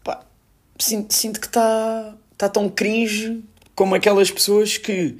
Epá, 0.00 0.24
sinto, 0.78 1.14
sinto 1.14 1.40
que 1.40 1.46
está 1.46 2.16
tá 2.36 2.48
tão 2.48 2.68
cringe 2.68 3.44
como 3.74 3.94
aquelas 3.94 4.30
pessoas 4.30 4.76
que 4.76 5.16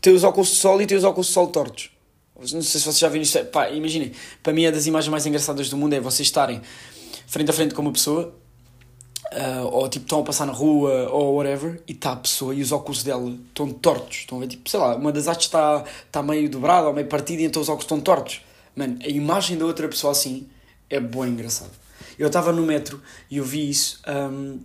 têm 0.00 0.12
os 0.12 0.24
óculos 0.24 0.48
de 0.50 0.56
sol 0.56 0.80
e 0.80 0.86
têm 0.86 0.96
os 0.96 1.04
óculos 1.04 1.28
de 1.28 1.32
sol 1.32 1.48
tortos. 1.48 1.90
Não 2.38 2.46
sei 2.46 2.62
se 2.62 2.80
vocês 2.80 2.98
já 2.98 3.08
viram 3.08 3.22
isto. 3.22 3.44
Pá, 3.46 3.70
imaginem, 3.70 4.12
para 4.42 4.52
mim 4.52 4.64
é 4.64 4.72
das 4.72 4.86
imagens 4.86 5.10
mais 5.10 5.26
engraçadas 5.26 5.70
do 5.70 5.76
mundo 5.76 5.94
é 5.94 6.00
vocês 6.00 6.26
estarem 6.26 6.60
frente 7.26 7.50
a 7.50 7.52
frente 7.52 7.74
com 7.74 7.82
uma 7.82 7.92
pessoa 7.92 8.34
Uh, 9.32 9.66
ou 9.72 9.88
tipo 9.88 10.04
estão 10.04 10.20
a 10.20 10.22
passar 10.22 10.46
na 10.46 10.52
rua 10.52 11.10
ou 11.10 11.34
whatever 11.34 11.82
e 11.88 11.92
está 11.92 12.12
a 12.12 12.16
pessoa 12.16 12.54
e 12.54 12.62
os 12.62 12.70
óculos 12.70 13.02
dela 13.02 13.28
estão 13.48 13.68
tortos. 13.70 14.18
Estão 14.18 14.38
a 14.38 14.42
ver, 14.42 14.46
tipo, 14.46 14.70
sei 14.70 14.78
lá, 14.78 14.94
uma 14.94 15.10
das 15.10 15.26
artes 15.26 15.46
está 15.46 15.84
tá 16.12 16.22
meio 16.22 16.48
dobrada 16.48 16.86
ou 16.86 16.94
meio 16.94 17.08
partida 17.08 17.42
e 17.42 17.44
então 17.44 17.60
os 17.60 17.68
óculos 17.68 17.84
estão 17.84 18.00
tortos. 18.00 18.40
Mano, 18.74 18.98
a 19.02 19.08
imagem 19.08 19.58
da 19.58 19.64
outra 19.64 19.88
pessoa 19.88 20.12
assim 20.12 20.46
é 20.88 21.00
boa 21.00 21.26
engraçado. 21.26 21.72
Eu 22.16 22.28
estava 22.28 22.52
no 22.52 22.62
metro 22.62 23.02
e 23.28 23.38
eu 23.38 23.44
vi 23.44 23.68
isso 23.68 24.00
um, 24.06 24.60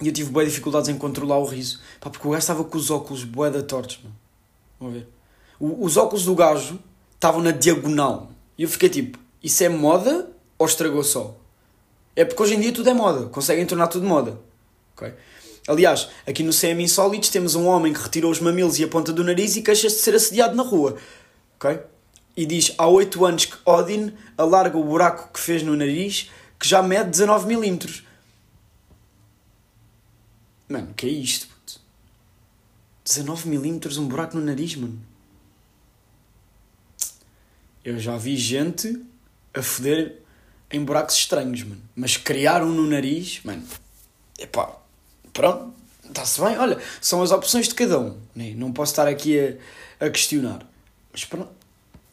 e 0.00 0.08
eu 0.08 0.12
tive 0.12 0.30
boas 0.30 0.48
dificuldades 0.48 0.88
em 0.88 0.96
controlar 0.96 1.38
o 1.38 1.44
riso. 1.44 1.80
Pá, 2.00 2.08
porque 2.08 2.26
o 2.26 2.30
gajo 2.30 2.40
estava 2.40 2.64
com 2.64 2.76
os 2.78 2.90
óculos 2.90 3.24
boa 3.24 3.50
da 3.50 3.62
tortos, 3.62 4.00
mano. 4.02 4.16
Vamos 4.78 4.94
ver. 4.94 5.08
O, 5.58 5.84
os 5.84 5.96
óculos 5.96 6.24
do 6.24 6.34
gajo 6.34 6.78
estavam 7.14 7.42
na 7.42 7.50
diagonal. 7.50 8.30
E 8.56 8.62
eu 8.62 8.68
fiquei 8.68 8.88
tipo, 8.88 9.18
isso 9.42 9.62
é 9.62 9.68
moda 9.68 10.30
ou 10.58 10.66
estragou 10.66 11.04
só? 11.04 11.36
É 12.16 12.24
porque 12.24 12.42
hoje 12.42 12.54
em 12.54 12.60
dia 12.60 12.72
tudo 12.72 12.88
é 12.88 12.94
moda, 12.94 13.26
conseguem 13.26 13.64
tornar 13.66 13.88
tudo 13.88 14.06
moda. 14.06 14.38
Okay? 14.96 15.12
Aliás, 15.68 16.08
aqui 16.26 16.42
no 16.42 16.52
CM 16.52 16.82
Insólitos 16.82 17.28
temos 17.28 17.54
um 17.54 17.66
homem 17.66 17.92
que 17.92 18.00
retirou 18.00 18.30
os 18.30 18.40
mamilos 18.40 18.78
e 18.78 18.84
a 18.84 18.88
ponta 18.88 19.12
do 19.12 19.22
nariz 19.22 19.56
e 19.56 19.62
queixa-se 19.62 19.96
de 19.96 20.02
ser 20.02 20.14
assediado 20.14 20.56
na 20.56 20.62
rua. 20.62 20.96
Okay? 21.56 21.80
E 22.36 22.46
diz 22.46 22.74
há 22.78 22.88
8 22.88 23.24
anos 23.24 23.44
que 23.44 23.56
Odin 23.64 24.12
alarga 24.36 24.76
o 24.76 24.84
buraco 24.84 25.30
que 25.32 25.40
fez 25.40 25.62
no 25.62 25.76
nariz 25.76 26.30
que 26.58 26.68
já 26.68 26.82
mede 26.82 27.10
19 27.10 27.46
milímetros. 27.46 28.04
Mano, 30.70 30.94
que 30.94 31.04
é 31.04 31.10
isto? 31.10 31.48
Puto? 31.48 31.80
19 33.04 33.48
milímetros 33.48 33.98
um 33.98 34.06
buraco 34.06 34.38
no 34.38 34.44
nariz, 34.44 34.76
mano. 34.76 35.00
Eu 37.84 37.98
já 37.98 38.16
vi 38.16 38.36
gente 38.36 39.04
a 39.52 39.62
foder 39.62 40.18
em 40.70 40.84
buracos 40.84 41.16
estranhos, 41.16 41.64
mano. 41.64 41.82
Mas 41.96 42.16
criar 42.16 42.62
um 42.62 42.70
no 42.70 42.86
nariz, 42.86 43.40
mano. 43.42 43.64
Epá, 44.38 44.80
pronto, 45.32 45.74
está-se 46.06 46.40
bem. 46.40 46.56
Olha, 46.56 46.78
são 47.00 47.20
as 47.20 47.32
opções 47.32 47.66
de 47.66 47.74
cada 47.74 47.98
um. 47.98 48.16
Né? 48.32 48.54
Não 48.54 48.72
posso 48.72 48.92
estar 48.92 49.08
aqui 49.08 49.40
a, 49.40 50.06
a 50.06 50.08
questionar. 50.08 50.64
Mas 51.10 51.24
pronto, 51.24 51.50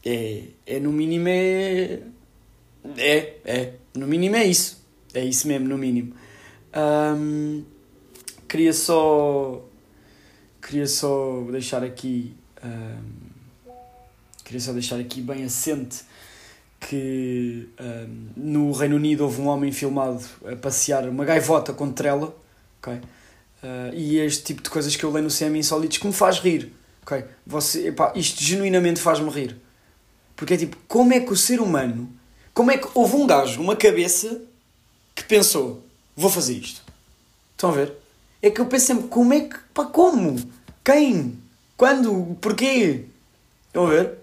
é, 0.03 0.45
é 0.65 0.79
no 0.79 0.91
mínimo 0.91 1.27
é. 1.27 2.01
É, 2.97 3.35
é. 3.45 3.73
No 3.93 4.07
mínimo 4.07 4.35
é 4.35 4.45
isso. 4.45 4.83
É 5.13 5.23
isso 5.23 5.47
mesmo, 5.47 5.67
no 5.67 5.77
mínimo. 5.77 6.15
Um, 6.75 7.63
queria 8.47 8.73
só. 8.73 9.61
Queria 10.61 10.87
só 10.87 11.41
deixar 11.51 11.83
aqui. 11.83 12.35
Um, 12.63 13.27
queria 14.43 14.59
só 14.59 14.73
deixar 14.73 14.99
aqui 14.99 15.21
bem 15.21 15.43
assente 15.43 16.03
que 16.79 17.67
um, 17.79 18.29
no 18.35 18.71
Reino 18.71 18.95
Unido 18.95 19.23
houve 19.23 19.41
um 19.41 19.47
homem 19.47 19.71
filmado 19.71 20.23
a 20.45 20.55
passear 20.55 21.07
uma 21.09 21.25
gaivota 21.25 21.73
com 21.73 21.91
trela, 21.91 22.35
ok? 22.79 22.93
Uh, 22.93 23.93
e 23.93 24.19
este 24.19 24.43
tipo 24.43 24.61
de 24.61 24.69
coisas 24.69 24.95
que 24.95 25.03
eu 25.03 25.11
leio 25.11 25.25
no 25.25 25.31
CM 25.31 25.57
Insólitos 25.57 25.97
que 25.97 26.07
me 26.07 26.13
faz 26.13 26.39
rir, 26.39 26.71
ok? 27.01 27.25
Você, 27.45 27.87
epá, 27.87 28.13
isto 28.15 28.41
genuinamente 28.41 28.99
faz-me 28.99 29.29
rir. 29.29 29.57
Porque 30.35 30.53
é 30.53 30.57
tipo, 30.57 30.77
como 30.87 31.13
é 31.13 31.19
que 31.19 31.33
o 31.33 31.35
ser 31.35 31.59
humano, 31.59 32.09
como 32.53 32.71
é 32.71 32.77
que 32.77 32.87
houve 32.93 33.15
um 33.15 33.25
gajo, 33.25 33.59
uma 33.59 33.75
cabeça, 33.75 34.41
que 35.15 35.23
pensou, 35.23 35.83
vou 36.15 36.29
fazer 36.29 36.53
isto? 36.53 36.81
Estão 37.53 37.71
a 37.71 37.73
ver? 37.73 37.93
É 38.41 38.49
que 38.49 38.61
eu 38.61 38.65
penso 38.65 38.85
sempre, 38.85 39.07
como 39.07 39.33
é 39.33 39.41
que, 39.41 39.57
pá, 39.73 39.85
como? 39.85 40.39
Quem? 40.83 41.37
Quando? 41.75 42.37
Porquê? 42.39 43.05
Estão 43.67 43.87
a 43.87 43.89
ver? 43.89 44.17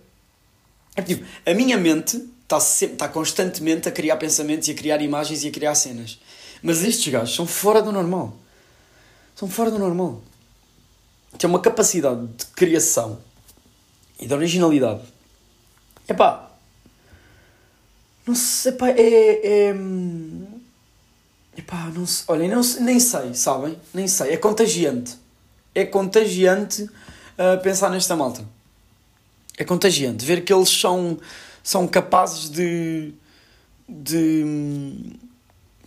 É 0.96 1.02
tipo, 1.02 1.24
a 1.44 1.54
minha 1.54 1.76
mente 1.76 2.16
está, 2.42 2.58
está 2.58 3.08
constantemente 3.08 3.88
a 3.88 3.92
criar 3.92 4.16
pensamentos 4.16 4.68
e 4.68 4.72
a 4.72 4.74
criar 4.74 5.00
imagens 5.02 5.44
e 5.44 5.48
a 5.48 5.50
criar 5.50 5.74
cenas. 5.74 6.20
Mas 6.62 6.82
estes 6.82 7.12
gajos 7.12 7.34
são 7.34 7.46
fora 7.46 7.82
do 7.82 7.92
normal. 7.92 8.36
São 9.34 9.48
fora 9.48 9.70
do 9.70 9.78
normal. 9.78 10.22
Tem 11.36 11.50
uma 11.50 11.60
capacidade 11.60 12.26
de 12.26 12.46
criação 12.46 13.18
e 14.20 14.26
de 14.26 14.32
originalidade. 14.32 15.02
Epá, 16.08 16.50
não 18.26 18.34
sei, 18.34 18.72
epá, 18.72 18.88
é, 18.88 19.68
é... 19.68 19.74
Epá, 21.56 21.90
não 21.94 22.06
sei, 22.06 22.24
olha, 22.28 22.48
não, 22.48 22.62
nem 22.80 22.98
sei, 22.98 23.34
sabem? 23.34 23.78
Nem 23.92 24.08
sei, 24.08 24.32
é 24.32 24.36
contagiante. 24.36 25.16
É 25.74 25.84
contagiante 25.84 26.82
uh, 26.82 27.62
pensar 27.62 27.90
nesta 27.90 28.16
malta. 28.16 28.44
É 29.56 29.64
contagiante 29.64 30.24
ver 30.24 30.44
que 30.44 30.52
eles 30.52 30.68
são, 30.68 31.18
são 31.62 31.86
capazes 31.86 32.50
de. 32.50 33.12
de. 33.88 35.16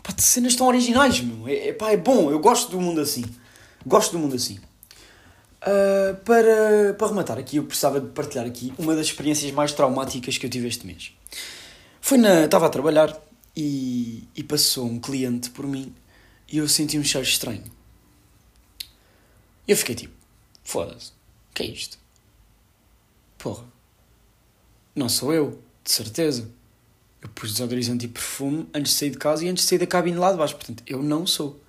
Pá, 0.01 0.13
de 0.13 0.23
cenas 0.23 0.55
tão 0.55 0.67
originais, 0.67 1.19
meu. 1.19 1.47
É, 1.47 1.73
pá, 1.73 1.91
é 1.91 1.97
bom, 1.97 2.31
eu 2.31 2.39
gosto 2.39 2.71
do 2.71 2.79
mundo 2.79 3.01
assim. 3.01 3.25
Gosto 3.85 4.13
do 4.13 4.19
mundo 4.19 4.35
assim. 4.35 4.59
Uh, 5.61 6.15
para, 6.23 6.93
para 6.97 7.07
rematar 7.07 7.37
aqui, 7.37 7.57
eu 7.57 7.63
precisava 7.63 7.99
de 7.99 8.07
partilhar 8.07 8.45
aqui 8.45 8.73
uma 8.77 8.95
das 8.95 9.07
experiências 9.07 9.51
mais 9.51 9.73
traumáticas 9.73 10.37
que 10.37 10.45
eu 10.45 10.49
tive 10.49 10.67
este 10.67 10.87
mês. 10.87 11.11
Foi 11.99 12.17
na. 12.17 12.45
Estava 12.45 12.67
a 12.67 12.69
trabalhar 12.69 13.26
e, 13.57 14.23
e 14.35 14.43
passou 14.43 14.85
um 14.85 14.99
cliente 14.99 15.49
por 15.49 15.65
mim 15.65 15.91
e 16.47 16.59
eu 16.59 16.69
senti 16.69 16.99
um 16.99 17.03
cheiro 17.03 17.27
estranho. 17.27 17.63
E 19.67 19.71
eu 19.71 19.75
fiquei 19.75 19.95
tipo: 19.95 20.13
foda-se, 20.63 21.09
o 21.49 21.53
que 21.55 21.63
é 21.63 21.65
isto? 21.65 21.97
Porra, 23.39 23.65
não 24.95 25.09
sou 25.09 25.33
eu, 25.33 25.61
de 25.83 25.91
certeza. 25.91 26.49
Eu 27.19 27.29
pus 27.29 27.53
desodorizante 27.53 28.05
e 28.05 28.07
perfume 28.07 28.69
antes 28.71 28.91
de 28.91 28.99
sair 28.99 29.09
de 29.09 29.17
casa 29.17 29.43
e 29.43 29.49
antes 29.49 29.63
de 29.63 29.69
sair 29.69 29.79
da 29.79 29.87
cabine 29.87 30.17
lá 30.17 30.31
de 30.31 30.37
baixo, 30.37 30.55
portanto, 30.55 30.83
eu 30.85 31.01
não 31.01 31.25
sou. 31.25 31.59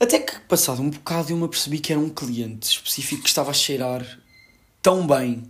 Até 0.00 0.18
que, 0.18 0.36
passado 0.40 0.82
um 0.82 0.90
bocado, 0.90 1.30
eu 1.30 1.36
me 1.36 1.44
apercebi 1.44 1.78
que 1.78 1.92
era 1.92 2.00
um 2.00 2.10
cliente 2.10 2.68
específico 2.68 3.22
que 3.22 3.28
estava 3.28 3.52
a 3.52 3.54
cheirar 3.54 4.04
tão 4.82 5.06
bem, 5.06 5.44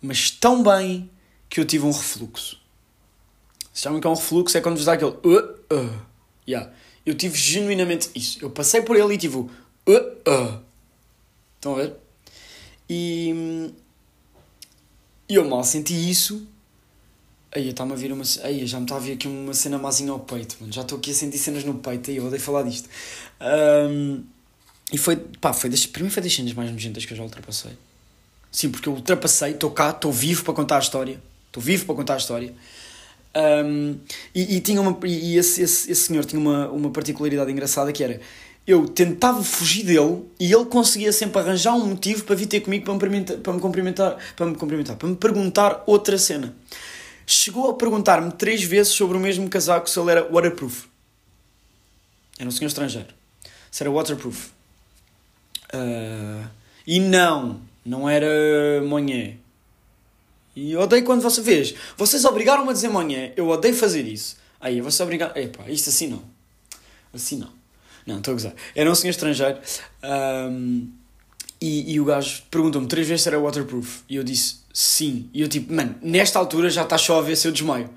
mas 0.00 0.30
tão 0.30 0.62
bem, 0.62 1.10
que 1.50 1.60
eu 1.60 1.64
tive 1.66 1.84
um 1.84 1.90
refluxo. 1.90 2.65
Se 3.76 3.82
chamam 3.82 4.00
que 4.00 4.06
é 4.06 4.10
um 4.10 4.14
refluxo, 4.14 4.56
é 4.56 4.62
quando 4.62 4.76
vos 4.76 4.86
dá 4.86 4.94
aquele. 4.94 5.10
Uh, 5.22 5.54
uh. 5.70 6.00
Yeah. 6.48 6.72
Eu 7.04 7.14
tive 7.14 7.36
genuinamente 7.36 8.08
isso. 8.14 8.38
Eu 8.40 8.48
passei 8.48 8.80
por 8.80 8.96
ele 8.96 9.12
e 9.12 9.18
tive 9.18 9.36
o. 9.36 9.50
Uh, 9.86 9.92
uh. 10.26 10.62
Estão 11.56 11.74
a 11.74 11.82
ver? 11.82 11.92
E. 12.88 13.70
Eu 15.28 15.46
mal 15.46 15.62
senti 15.62 15.92
isso. 15.92 16.48
Aí 17.54 17.68
está-me 17.68 17.92
a 17.92 17.96
vir 17.96 18.10
uma. 18.14 18.24
Aí 18.44 18.66
já 18.66 18.78
me 18.78 18.86
está 18.86 18.96
a 18.96 18.98
vir 18.98 19.12
aqui 19.12 19.28
uma 19.28 19.52
cena 19.52 19.76
mazinha 19.76 20.10
ao 20.10 20.20
peito, 20.20 20.56
mano. 20.58 20.72
Já 20.72 20.80
estou 20.80 20.96
aqui 20.96 21.10
a 21.10 21.14
sentir 21.14 21.36
cenas 21.36 21.62
no 21.62 21.74
peito. 21.74 22.10
Aí 22.10 22.16
eu 22.16 22.24
odeio 22.24 22.40
falar 22.40 22.62
disto. 22.62 22.88
Um, 23.90 24.24
e 24.90 24.96
foi. 24.96 25.16
Pá, 25.16 25.52
foi 25.52 25.68
das, 25.68 25.84
para 25.84 26.02
mim 26.02 26.08
foi 26.08 26.22
das 26.22 26.34
cenas 26.34 26.54
mais 26.54 26.72
nojentas 26.72 27.04
que 27.04 27.12
eu 27.12 27.16
já 27.18 27.22
ultrapassei. 27.22 27.72
Sim, 28.50 28.70
porque 28.70 28.88
eu 28.88 28.94
ultrapassei, 28.94 29.50
estou 29.50 29.70
cá, 29.70 29.90
estou 29.90 30.10
vivo 30.10 30.44
para 30.44 30.54
contar 30.54 30.76
a 30.76 30.80
história. 30.80 31.20
Estou 31.48 31.62
vivo 31.62 31.84
para 31.84 31.94
contar 31.94 32.14
a 32.14 32.16
história. 32.16 32.54
Um, 33.36 33.98
e, 34.34 34.56
e, 34.56 34.60
tinha 34.60 34.80
uma, 34.80 34.96
e 35.04 35.36
esse, 35.36 35.60
esse, 35.60 35.92
esse 35.92 36.02
senhor 36.06 36.24
tinha 36.24 36.40
uma, 36.40 36.70
uma 36.70 36.90
particularidade 36.90 37.52
engraçada 37.52 37.92
que 37.92 38.02
era 38.02 38.18
eu 38.66 38.88
tentava 38.88 39.44
fugir 39.44 39.84
dele 39.84 40.24
e 40.40 40.52
ele 40.52 40.64
conseguia 40.64 41.12
sempre 41.12 41.40
arranjar 41.40 41.74
um 41.74 41.86
motivo 41.86 42.24
para 42.24 42.34
vir 42.34 42.46
ter 42.46 42.60
comigo 42.60 42.84
para 42.98 43.08
me, 43.08 43.22
para 43.22 43.52
me 43.52 43.60
cumprimentar, 43.60 44.16
para 44.34 44.46
me 44.46 44.56
cumprimentar, 44.56 44.96
para 44.96 45.08
me 45.08 45.14
perguntar 45.14 45.84
outra 45.86 46.18
cena. 46.18 46.54
Chegou 47.24 47.70
a 47.70 47.74
perguntar-me 47.74 48.32
três 48.32 48.64
vezes 48.64 48.92
sobre 48.92 49.16
o 49.16 49.20
mesmo 49.20 49.48
casaco 49.48 49.88
se 49.88 49.98
ele 50.00 50.10
era 50.10 50.28
waterproof. 50.28 50.86
Era 52.38 52.48
um 52.48 52.52
senhor 52.52 52.68
estrangeiro. 52.68 53.08
Se 53.70 53.82
era 53.82 53.90
waterproof. 53.90 54.50
Uh, 55.72 56.46
e 56.86 56.98
não, 56.98 57.60
não 57.84 58.08
era 58.08 58.82
monhé. 58.84 59.36
E 60.56 60.72
eu 60.72 60.80
odeio 60.80 61.04
quando 61.04 61.20
você 61.20 61.42
vês. 61.42 61.74
Vocês 61.98 62.24
obrigaram-me 62.24 62.70
a 62.70 62.72
dizer 62.72 62.88
manhã. 62.88 63.30
Eu 63.36 63.48
odeio 63.48 63.74
fazer 63.74 64.08
isso. 64.08 64.38
Aí, 64.58 64.80
você 64.80 65.02
obrigar. 65.02 65.36
Epá, 65.36 65.68
isto 65.68 65.90
assim 65.90 66.08
não. 66.08 66.22
Assim 67.12 67.36
não. 67.36 67.52
Não, 68.06 68.18
estou 68.18 68.32
a 68.32 68.34
gozar. 68.34 68.54
Era 68.74 68.90
um 68.90 68.94
senhor 68.94 69.10
estrangeiro. 69.10 69.58
Um, 70.02 70.88
e, 71.60 71.92
e 71.92 72.00
o 72.00 72.04
gajo 72.06 72.42
perguntou-me 72.50 72.88
três 72.88 73.06
vezes 73.06 73.22
se 73.22 73.28
era 73.28 73.38
waterproof. 73.38 74.00
E 74.08 74.16
eu 74.16 74.24
disse 74.24 74.56
sim. 74.72 75.28
E 75.34 75.42
eu 75.42 75.48
tipo, 75.48 75.72
mano, 75.72 75.94
nesta 76.00 76.38
altura 76.38 76.70
já 76.70 76.84
está 76.84 76.96
só 76.96 77.18
a 77.18 77.22
ver 77.22 77.36
se 77.36 77.46
eu 77.46 77.52
desmaio. 77.52 77.90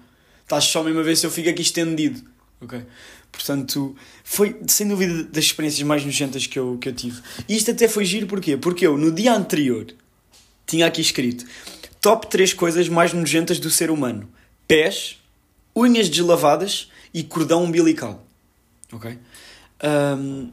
Está 0.43 0.59
só 0.59 0.83
mesmo 0.83 0.99
a 0.99 1.03
ver 1.03 1.15
se 1.15 1.25
eu 1.25 1.31
fico 1.31 1.49
aqui 1.49 1.61
estendido. 1.61 2.21
Ok? 2.59 2.83
Portanto, 3.31 3.95
foi 4.23 4.59
sem 4.67 4.85
dúvida 4.85 5.23
das 5.25 5.45
experiências 5.45 5.87
mais 5.87 6.03
nojentas 6.03 6.45
que 6.45 6.59
eu, 6.59 6.77
que 6.81 6.89
eu 6.89 6.93
tive. 6.93 7.21
E 7.47 7.55
isto 7.55 7.71
até 7.71 7.87
foi 7.87 8.03
giro 8.03 8.27
porquê? 8.27 8.57
Porque 8.57 8.85
eu, 8.85 8.97
no 8.97 9.11
dia 9.11 9.33
anterior, 9.33 9.85
tinha 10.65 10.87
aqui 10.87 10.99
escrito 10.99 11.45
Top 12.01 12.27
3 12.27 12.53
coisas 12.53 12.87
mais 12.87 13.13
nojentas 13.13 13.59
do 13.59 13.69
ser 13.69 13.91
humano: 13.91 14.29
pés, 14.67 15.19
unhas 15.75 16.09
deslavadas 16.09 16.89
e 17.13 17.23
cordão 17.23 17.63
umbilical. 17.63 18.25
Ok? 18.91 19.17
Um, 19.83 20.51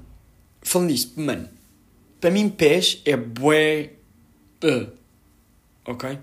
falando 0.63 0.91
disto, 0.91 1.21
mano, 1.21 1.49
para 2.21 2.31
mim, 2.31 2.49
pés 2.49 3.01
é 3.05 3.17
bué. 3.17 3.93
Uh, 4.65 4.91
ok? 5.85 6.19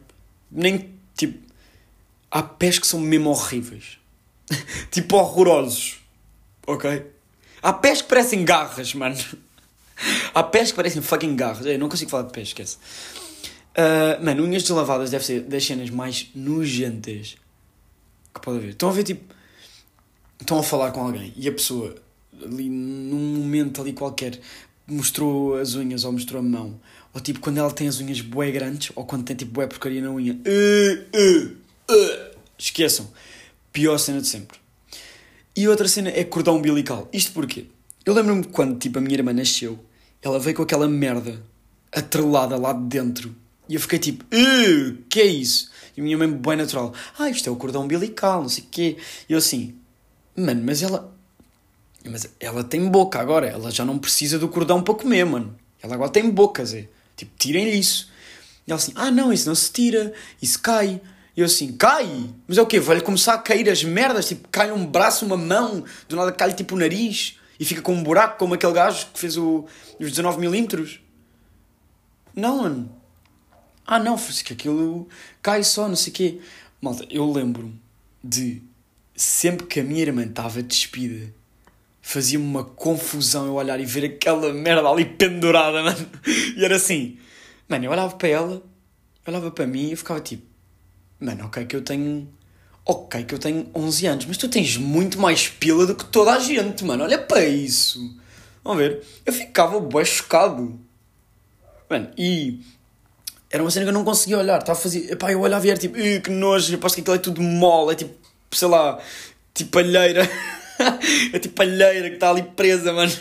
Nem 0.51 0.89
tipo. 1.15 1.39
Há 2.29 2.41
pés 2.41 2.79
que 2.79 2.87
são 2.87 2.99
mesmo 2.99 3.29
horríveis. 3.29 3.99
tipo 4.91 5.17
horrorosos. 5.17 5.99
Ok? 6.65 7.05
Há 7.61 7.73
pés 7.73 8.01
que 8.01 8.09
parecem 8.09 8.43
garras, 8.43 8.93
mano. 8.93 9.15
Há 10.33 10.43
pés 10.43 10.71
que 10.71 10.75
parecem 10.75 11.01
fucking 11.01 11.35
garras. 11.35 11.65
Eu 11.65 11.79
não 11.79 11.87
consigo 11.87 12.11
falar 12.11 12.23
de 12.23 12.33
pés, 12.33 12.49
esquece. 12.49 12.77
Uh, 13.73 14.23
mano, 14.23 14.43
unhas 14.43 14.61
deslavadas 14.61 15.09
deve 15.09 15.25
ser 15.25 15.41
das 15.41 15.65
cenas 15.65 15.89
mais 15.89 16.29
nojentas 16.35 17.35
que 18.33 18.39
pode 18.39 18.59
haver. 18.59 18.69
Estão 18.69 18.89
a 18.89 18.91
ver, 18.91 19.03
tipo, 19.03 19.33
estão 20.39 20.59
a 20.59 20.63
falar 20.63 20.91
com 20.91 21.01
alguém 21.01 21.33
e 21.35 21.47
a 21.47 21.51
pessoa, 21.51 21.95
ali 22.43 22.69
num 22.69 23.37
momento 23.37 23.81
ali 23.81 23.93
qualquer, 23.93 24.39
mostrou 24.87 25.55
as 25.55 25.73
unhas 25.73 26.03
ou 26.03 26.11
mostrou 26.11 26.39
a 26.39 26.43
mão. 26.43 26.79
Ou 27.13 27.21
tipo, 27.21 27.39
quando 27.39 27.57
ela 27.57 27.71
tem 27.71 27.87
as 27.87 27.99
unhas 27.99 28.21
bué 28.21 28.51
grandes 28.51 28.91
ou 28.95 29.05
quando 29.05 29.23
tem 29.23 29.35
tipo 29.35 29.53
bué 29.53 29.65
porcaria 29.65 30.01
na 30.01 30.11
unha. 30.11 30.33
Uh, 30.33 31.17
uh, 31.17 31.93
uh. 31.93 32.37
Esqueçam. 32.57 33.09
Pior 33.71 33.97
cena 33.97 34.21
de 34.21 34.27
sempre. 34.27 34.57
E 35.55 35.67
outra 35.67 35.87
cena 35.87 36.09
é 36.09 36.23
cordão 36.23 36.57
umbilical. 36.57 37.09
Isto 37.11 37.31
porquê? 37.31 37.65
Eu 38.05 38.13
lembro-me 38.13 38.43
quando 38.43 38.77
tipo, 38.77 38.99
a 38.99 39.01
minha 39.01 39.15
irmã 39.15 39.33
nasceu, 39.33 39.79
ela 40.21 40.39
veio 40.39 40.55
com 40.55 40.63
aquela 40.63 40.87
merda 40.87 41.41
atrelada 41.91 42.55
lá 42.57 42.73
de 42.73 42.83
dentro 42.85 43.42
e 43.67 43.75
eu 43.75 43.79
fiquei 43.79 43.99
tipo, 43.99 44.25
que 45.09 45.21
é 45.21 45.25
isso? 45.25 45.71
E 45.95 46.01
a 46.01 46.03
minha 46.03 46.17
mãe, 46.17 46.31
bem 46.31 46.57
natural, 46.57 46.93
ah, 47.17 47.29
isto 47.29 47.47
é 47.47 47.51
o 47.51 47.55
cordão 47.55 47.83
umbilical, 47.83 48.41
não 48.41 48.49
sei 48.49 48.63
o 48.63 48.67
quê. 48.69 48.97
E 49.29 49.33
eu 49.33 49.37
assim, 49.37 49.75
mano, 50.35 50.61
mas 50.65 50.81
ela. 50.81 51.11
Mas 52.05 52.27
ela 52.39 52.63
tem 52.63 52.89
boca 52.89 53.19
agora, 53.19 53.47
ela 53.47 53.71
já 53.71 53.85
não 53.85 53.97
precisa 53.97 54.37
do 54.37 54.49
cordão 54.49 54.83
para 54.83 54.93
comer, 54.93 55.25
mano. 55.25 55.55
Ela 55.81 55.95
agora 55.95 56.09
tem 56.09 56.29
boca, 56.29 56.65
Zé. 56.65 56.89
Tipo, 57.15 57.31
tirem-lhe 57.37 57.77
isso. 57.77 58.09
E 58.67 58.71
ela 58.71 58.79
assim, 58.79 58.91
ah, 58.95 59.09
não, 59.09 59.31
isso 59.31 59.47
não 59.47 59.55
se 59.55 59.71
tira, 59.71 60.13
isso 60.41 60.59
cai. 60.59 60.99
E 61.35 61.39
eu 61.39 61.45
assim, 61.45 61.71
cai? 61.71 62.29
Mas 62.47 62.57
é 62.57 62.61
o 62.61 62.65
quê? 62.65 62.79
Vai-lhe 62.79 63.01
começar 63.01 63.35
a 63.35 63.37
cair 63.37 63.69
as 63.69 63.83
merdas? 63.83 64.27
Tipo, 64.27 64.49
cai 64.49 64.71
um 64.71 64.85
braço, 64.85 65.25
uma 65.25 65.37
mão, 65.37 65.85
do 66.09 66.15
nada 66.15 66.31
cai 66.31 66.53
tipo 66.53 66.75
o 66.75 66.77
nariz 66.77 67.37
e 67.59 67.63
fica 67.63 67.81
com 67.81 67.93
um 67.93 68.03
buraco 68.03 68.37
como 68.37 68.53
aquele 68.53 68.73
gajo 68.73 69.07
que 69.13 69.19
fez 69.19 69.37
o, 69.37 69.65
os 69.99 70.11
19mm. 70.11 70.99
Não, 72.35 72.63
mano. 72.63 73.02
Ah, 73.85 73.99
não, 73.99 74.17
que 74.17 74.53
aquilo 74.53 75.07
cai 75.41 75.63
só, 75.63 75.87
não 75.87 75.95
sei 75.95 76.11
o 76.11 76.15
quê. 76.15 76.39
Malta, 76.81 77.05
eu 77.09 77.29
lembro-me 77.31 77.79
de 78.23 78.61
sempre 79.15 79.67
que 79.67 79.79
a 79.79 79.83
minha 79.83 80.01
irmã 80.01 80.23
estava 80.23 80.63
despida, 80.63 81.33
fazia-me 82.01 82.45
uma 82.45 82.63
confusão 82.63 83.45
eu 83.45 83.53
olhar 83.53 83.79
e 83.79 83.85
ver 83.85 84.05
aquela 84.05 84.53
merda 84.53 84.87
ali 84.87 85.05
pendurada, 85.05 85.83
mano. 85.83 86.09
E 86.57 86.63
era 86.63 86.75
assim, 86.75 87.17
mano, 87.67 87.85
eu 87.85 87.91
olhava 87.91 88.15
para 88.15 88.27
ela, 88.27 88.63
olhava 89.27 89.51
para 89.51 89.67
mim 89.67 89.87
e 89.87 89.91
eu 89.91 89.97
ficava 89.97 90.19
tipo, 90.19 90.45
mano, 91.19 91.45
ok, 91.45 91.65
que 91.65 91.75
eu 91.75 91.81
tenho. 91.81 92.27
Ok, 92.85 93.23
que 93.23 93.33
eu 93.33 93.39
tenho 93.39 93.69
11 93.73 94.05
anos, 94.07 94.25
mas 94.25 94.35
tu 94.35 94.49
tens 94.49 94.75
muito 94.75 95.17
mais 95.17 95.47
pila 95.47 95.85
do 95.85 95.95
que 95.95 96.03
toda 96.03 96.33
a 96.33 96.39
gente, 96.39 96.83
mano. 96.83 97.05
Olha 97.05 97.17
para 97.17 97.45
isso. 97.45 98.17
Vamos 98.61 98.79
ver. 98.83 99.01
Eu 99.25 99.31
ficava 99.31 99.79
bem 99.79 100.03
chocado. 100.03 100.77
Mano, 101.89 102.11
e 102.17 102.59
era 103.53 103.61
uma 103.61 103.69
cena 103.69 103.85
que 103.85 103.89
eu 103.89 103.93
não 103.93 104.03
conseguia 104.03 104.39
olhar. 104.39 104.59
Estava 104.59 104.79
a 104.79 104.81
fazer. 104.81 105.11
Epá, 105.11 105.31
eu 105.31 105.39
olhava 105.39 105.65
e 105.67 105.69
era 105.69 105.79
tipo, 105.79 105.95
que 105.95 106.31
nojo, 106.31 106.73
aposto 106.73 106.95
que 106.95 107.01
aquilo 107.01 107.15
é 107.15 107.19
tudo 107.19 107.39
mole, 107.39 107.91
é 107.91 107.95
tipo, 107.95 108.15
sei 108.51 108.67
lá, 108.67 108.99
tipo 109.53 109.69
palheira. 109.69 110.27
é 111.31 111.37
tipo 111.37 111.53
palheira 111.53 112.09
que 112.09 112.15
está 112.15 112.31
ali 112.31 112.41
presa, 112.41 112.91
mano. 112.91 113.11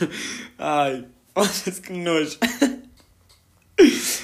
Ai, 0.58 1.04
olha 1.36 1.50
que 1.50 1.92
nojo. 1.92 2.38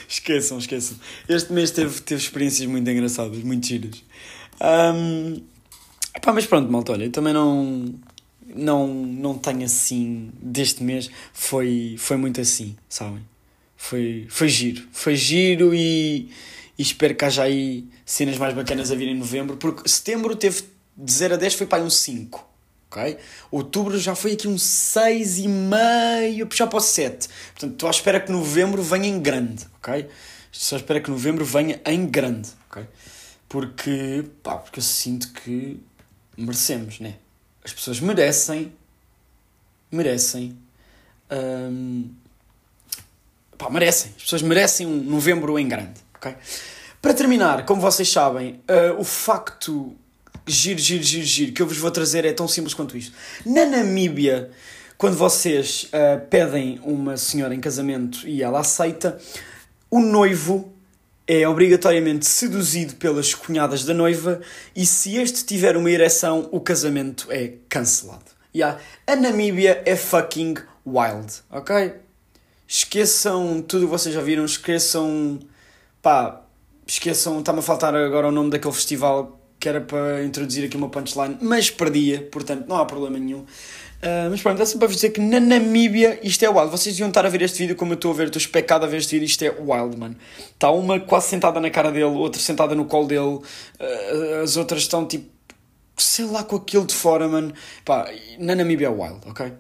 esqueçam, 0.09 0.57
esqueçam. 0.57 0.97
Este 1.29 1.53
mês 1.53 1.73
teve, 1.73 2.01
teve 2.01 2.23
experiências 2.23 2.67
muito 2.67 2.89
engraçadas, 2.89 3.37
muito 3.45 3.67
giras. 3.67 4.03
Um, 4.63 5.43
epá, 6.17 6.33
mas 6.33 6.47
pronto, 6.47 6.73
malta, 6.73 6.93
olha, 6.93 7.05
eu 7.05 7.13
também 7.13 7.35
não, 7.35 7.95
não, 8.47 8.89
não 8.89 9.37
tenho 9.37 9.63
assim, 9.63 10.31
deste 10.41 10.83
mês, 10.83 11.11
foi, 11.35 11.97
foi 11.99 12.17
muito 12.17 12.41
assim, 12.41 12.75
sabem? 12.89 13.23
Foi, 13.81 14.27
foi 14.29 14.49
giro, 14.49 14.87
foi 14.93 15.17
giro 15.17 15.73
e, 15.73 16.29
e 16.77 16.83
espero 16.83 17.15
que 17.15 17.25
haja 17.25 17.45
aí 17.45 17.87
cenas 18.05 18.37
mais 18.37 18.53
bacanas 18.53 18.91
a 18.91 18.95
vir 18.95 19.09
em 19.09 19.17
novembro, 19.17 19.57
porque 19.57 19.89
setembro 19.89 20.37
teve 20.37 20.65
de 20.97 21.13
0 21.13 21.35
a 21.35 21.37
10 21.39 21.55
foi 21.55 21.67
para 21.67 21.83
um 21.83 21.89
5 21.89 22.47
ok? 22.91 23.19
Outubro 23.51 23.99
já 23.99 24.15
foi 24.15 24.33
aqui 24.33 24.49
um 24.49 24.57
6,5, 24.57 26.55
já 26.55 26.67
para 26.67 26.79
o 26.79 26.81
7. 26.81 27.29
Portanto, 27.53 27.73
estou 27.73 27.87
à 27.87 27.91
espera 27.91 28.21
que 28.21 28.33
novembro 28.33 28.83
venha 28.83 29.09
em 29.09 29.21
grande, 29.21 29.67
ok? 29.77 30.09
Só 30.51 30.77
espero 30.77 31.03
que 31.03 31.11
novembro 31.11 31.45
venha 31.45 31.81
em 31.87 32.07
grande, 32.07 32.49
ok? 32.69 32.87
Porque, 33.49 34.25
pá, 34.43 34.57
porque 34.57 34.81
eu 34.81 34.83
sinto 34.83 35.33
que 35.33 35.81
merecemos, 36.37 36.99
né? 37.01 37.17
As 37.65 37.73
pessoas 37.73 38.01
merecem, 38.01 38.73
merecem, 39.91 40.57
hum, 41.31 42.11
pá, 43.59 43.69
merecem. 43.69 44.13
As 44.17 44.23
pessoas 44.23 44.43
merecem 44.43 44.87
um 44.87 45.03
novembro 45.03 45.59
em 45.59 45.69
grande, 45.69 46.01
ok? 46.15 46.35
Para 47.03 47.13
terminar, 47.13 47.67
como 47.67 47.81
vocês 47.81 48.11
sabem, 48.11 48.61
uh, 48.69 48.99
o 48.99 49.05
facto 49.05 49.95
giro, 50.47 50.79
giro, 50.79 51.03
giro, 51.03 51.25
giro, 51.25 51.53
que 51.53 51.61
eu 51.61 51.67
vos 51.67 51.77
vou 51.77 51.91
trazer 51.91 52.25
é 52.25 52.33
tão 52.33 52.49
simples 52.49 52.75
quanto 52.75 52.97
isto. 52.97 53.13
Na 53.45 53.67
Namíbia, 53.67 54.51
quando 54.97 55.17
vocês 55.17 55.91
uh, 55.93 56.25
pedem 56.29 56.81
uma 56.83 57.17
senhora 57.17 57.55
em 57.55 57.61
casamento 57.61 58.27
e 58.27 58.43
ela 58.43 58.61
aceita, 58.61 59.19
o 59.91 60.01
noivo 60.01 60.73
é 61.27 61.47
obrigatoriamente 61.47 62.27
seduzido 62.27 62.95
pelas 62.95 63.35
cunhadas 63.35 63.85
da 63.85 63.93
noiva 63.93 64.41
e 64.75 64.87
se 64.87 65.17
este 65.17 65.45
tiver 65.45 65.77
uma 65.77 65.91
ereção, 65.91 66.49
o 66.51 66.61
casamento 66.61 67.29
é 67.31 67.53
cancelado. 67.69 68.25
Yeah. 68.55 68.81
A 69.07 69.15
Namíbia 69.15 69.83
é 69.85 69.95
fucking 69.95 70.55
wild, 70.87 71.43
ok? 71.51 71.93
Esqueçam 72.71 73.63
tudo 73.63 73.85
o 73.85 73.87
que 73.87 73.93
vocês 73.93 74.15
já 74.15 74.21
viram, 74.21 74.45
esqueçam. 74.45 75.39
pá, 76.03 76.43
esqueçam. 76.87 77.41
Está-me 77.41 77.61
a 77.61 77.63
faltar 77.63 77.95
agora 77.95 78.29
o 78.29 78.31
nome 78.31 78.51
daquele 78.51 78.75
festival 78.75 79.41
que 79.59 79.69
era 79.69 79.81
para 79.81 80.23
introduzir 80.23 80.67
aqui 80.67 80.77
uma 80.77 80.89
punchline, 80.89 81.37
mas 81.41 81.69
perdia, 81.69 82.29
portanto 82.31 82.67
não 82.69 82.77
há 82.77 82.85
problema 82.85 83.19
nenhum. 83.19 83.41
Uh, 83.41 84.31
mas 84.31 84.41
pronto, 84.41 84.63
é 84.63 84.65
só 84.65 84.79
para 84.79 84.87
vos 84.87 84.97
dizer 84.97 85.11
que 85.11 85.21
na 85.21 85.41
Namíbia 85.41 86.21
isto 86.23 86.45
é 86.45 86.49
wild. 86.49 86.71
Vocês 86.71 86.95
deviam 86.95 87.09
estar 87.09 87.25
a 87.25 87.29
ver 87.29 87.43
este 87.43 87.59
vídeo 87.59 87.75
como 87.75 87.93
eu 87.93 87.97
estou 87.97 88.13
a 88.13 88.15
ver, 88.15 88.27
estou 88.27 88.39
especado 88.39 88.85
a 88.85 88.87
ver 88.87 88.99
este 88.99 89.13
vídeo. 89.13 89.25
Isto 89.25 89.45
é 89.45 89.51
wild, 89.51 89.97
mano. 89.97 90.15
Está 90.53 90.71
uma 90.71 91.01
quase 91.01 91.29
sentada 91.29 91.59
na 91.59 91.71
cara 91.71 91.91
dele, 91.91 92.05
outra 92.05 92.41
sentada 92.41 92.75
no 92.75 92.85
colo 92.85 93.09
dele, 93.09 93.21
uh, 93.21 94.43
as 94.45 94.59
outras 94.59 94.83
estão 94.83 95.07
tipo, 95.07 95.27
sei 95.97 96.27
lá, 96.27 96.45
com 96.45 96.57
aquilo 96.57 96.85
de 96.85 96.95
fora, 96.95 97.27
mano. 97.27 97.53
Pá, 97.85 98.09
na 98.39 98.55
Namíbia 98.55 98.87
é 98.87 98.91
wild, 98.91 99.21
ok? 99.27 99.53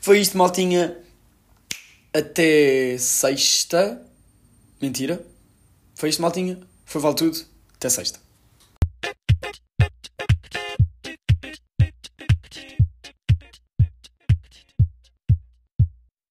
Foi 0.00 0.20
isto, 0.20 0.36
maltinha. 0.38 1.05
Até 2.16 2.96
sexta. 2.96 4.00
Mentira. 4.80 5.22
Foi 5.96 6.08
isto, 6.08 6.22
maltinha. 6.22 6.58
Foi 6.86 6.98
vale 6.98 7.14
tudo. 7.14 7.38
Até 7.74 7.90
sexta. 7.90 8.25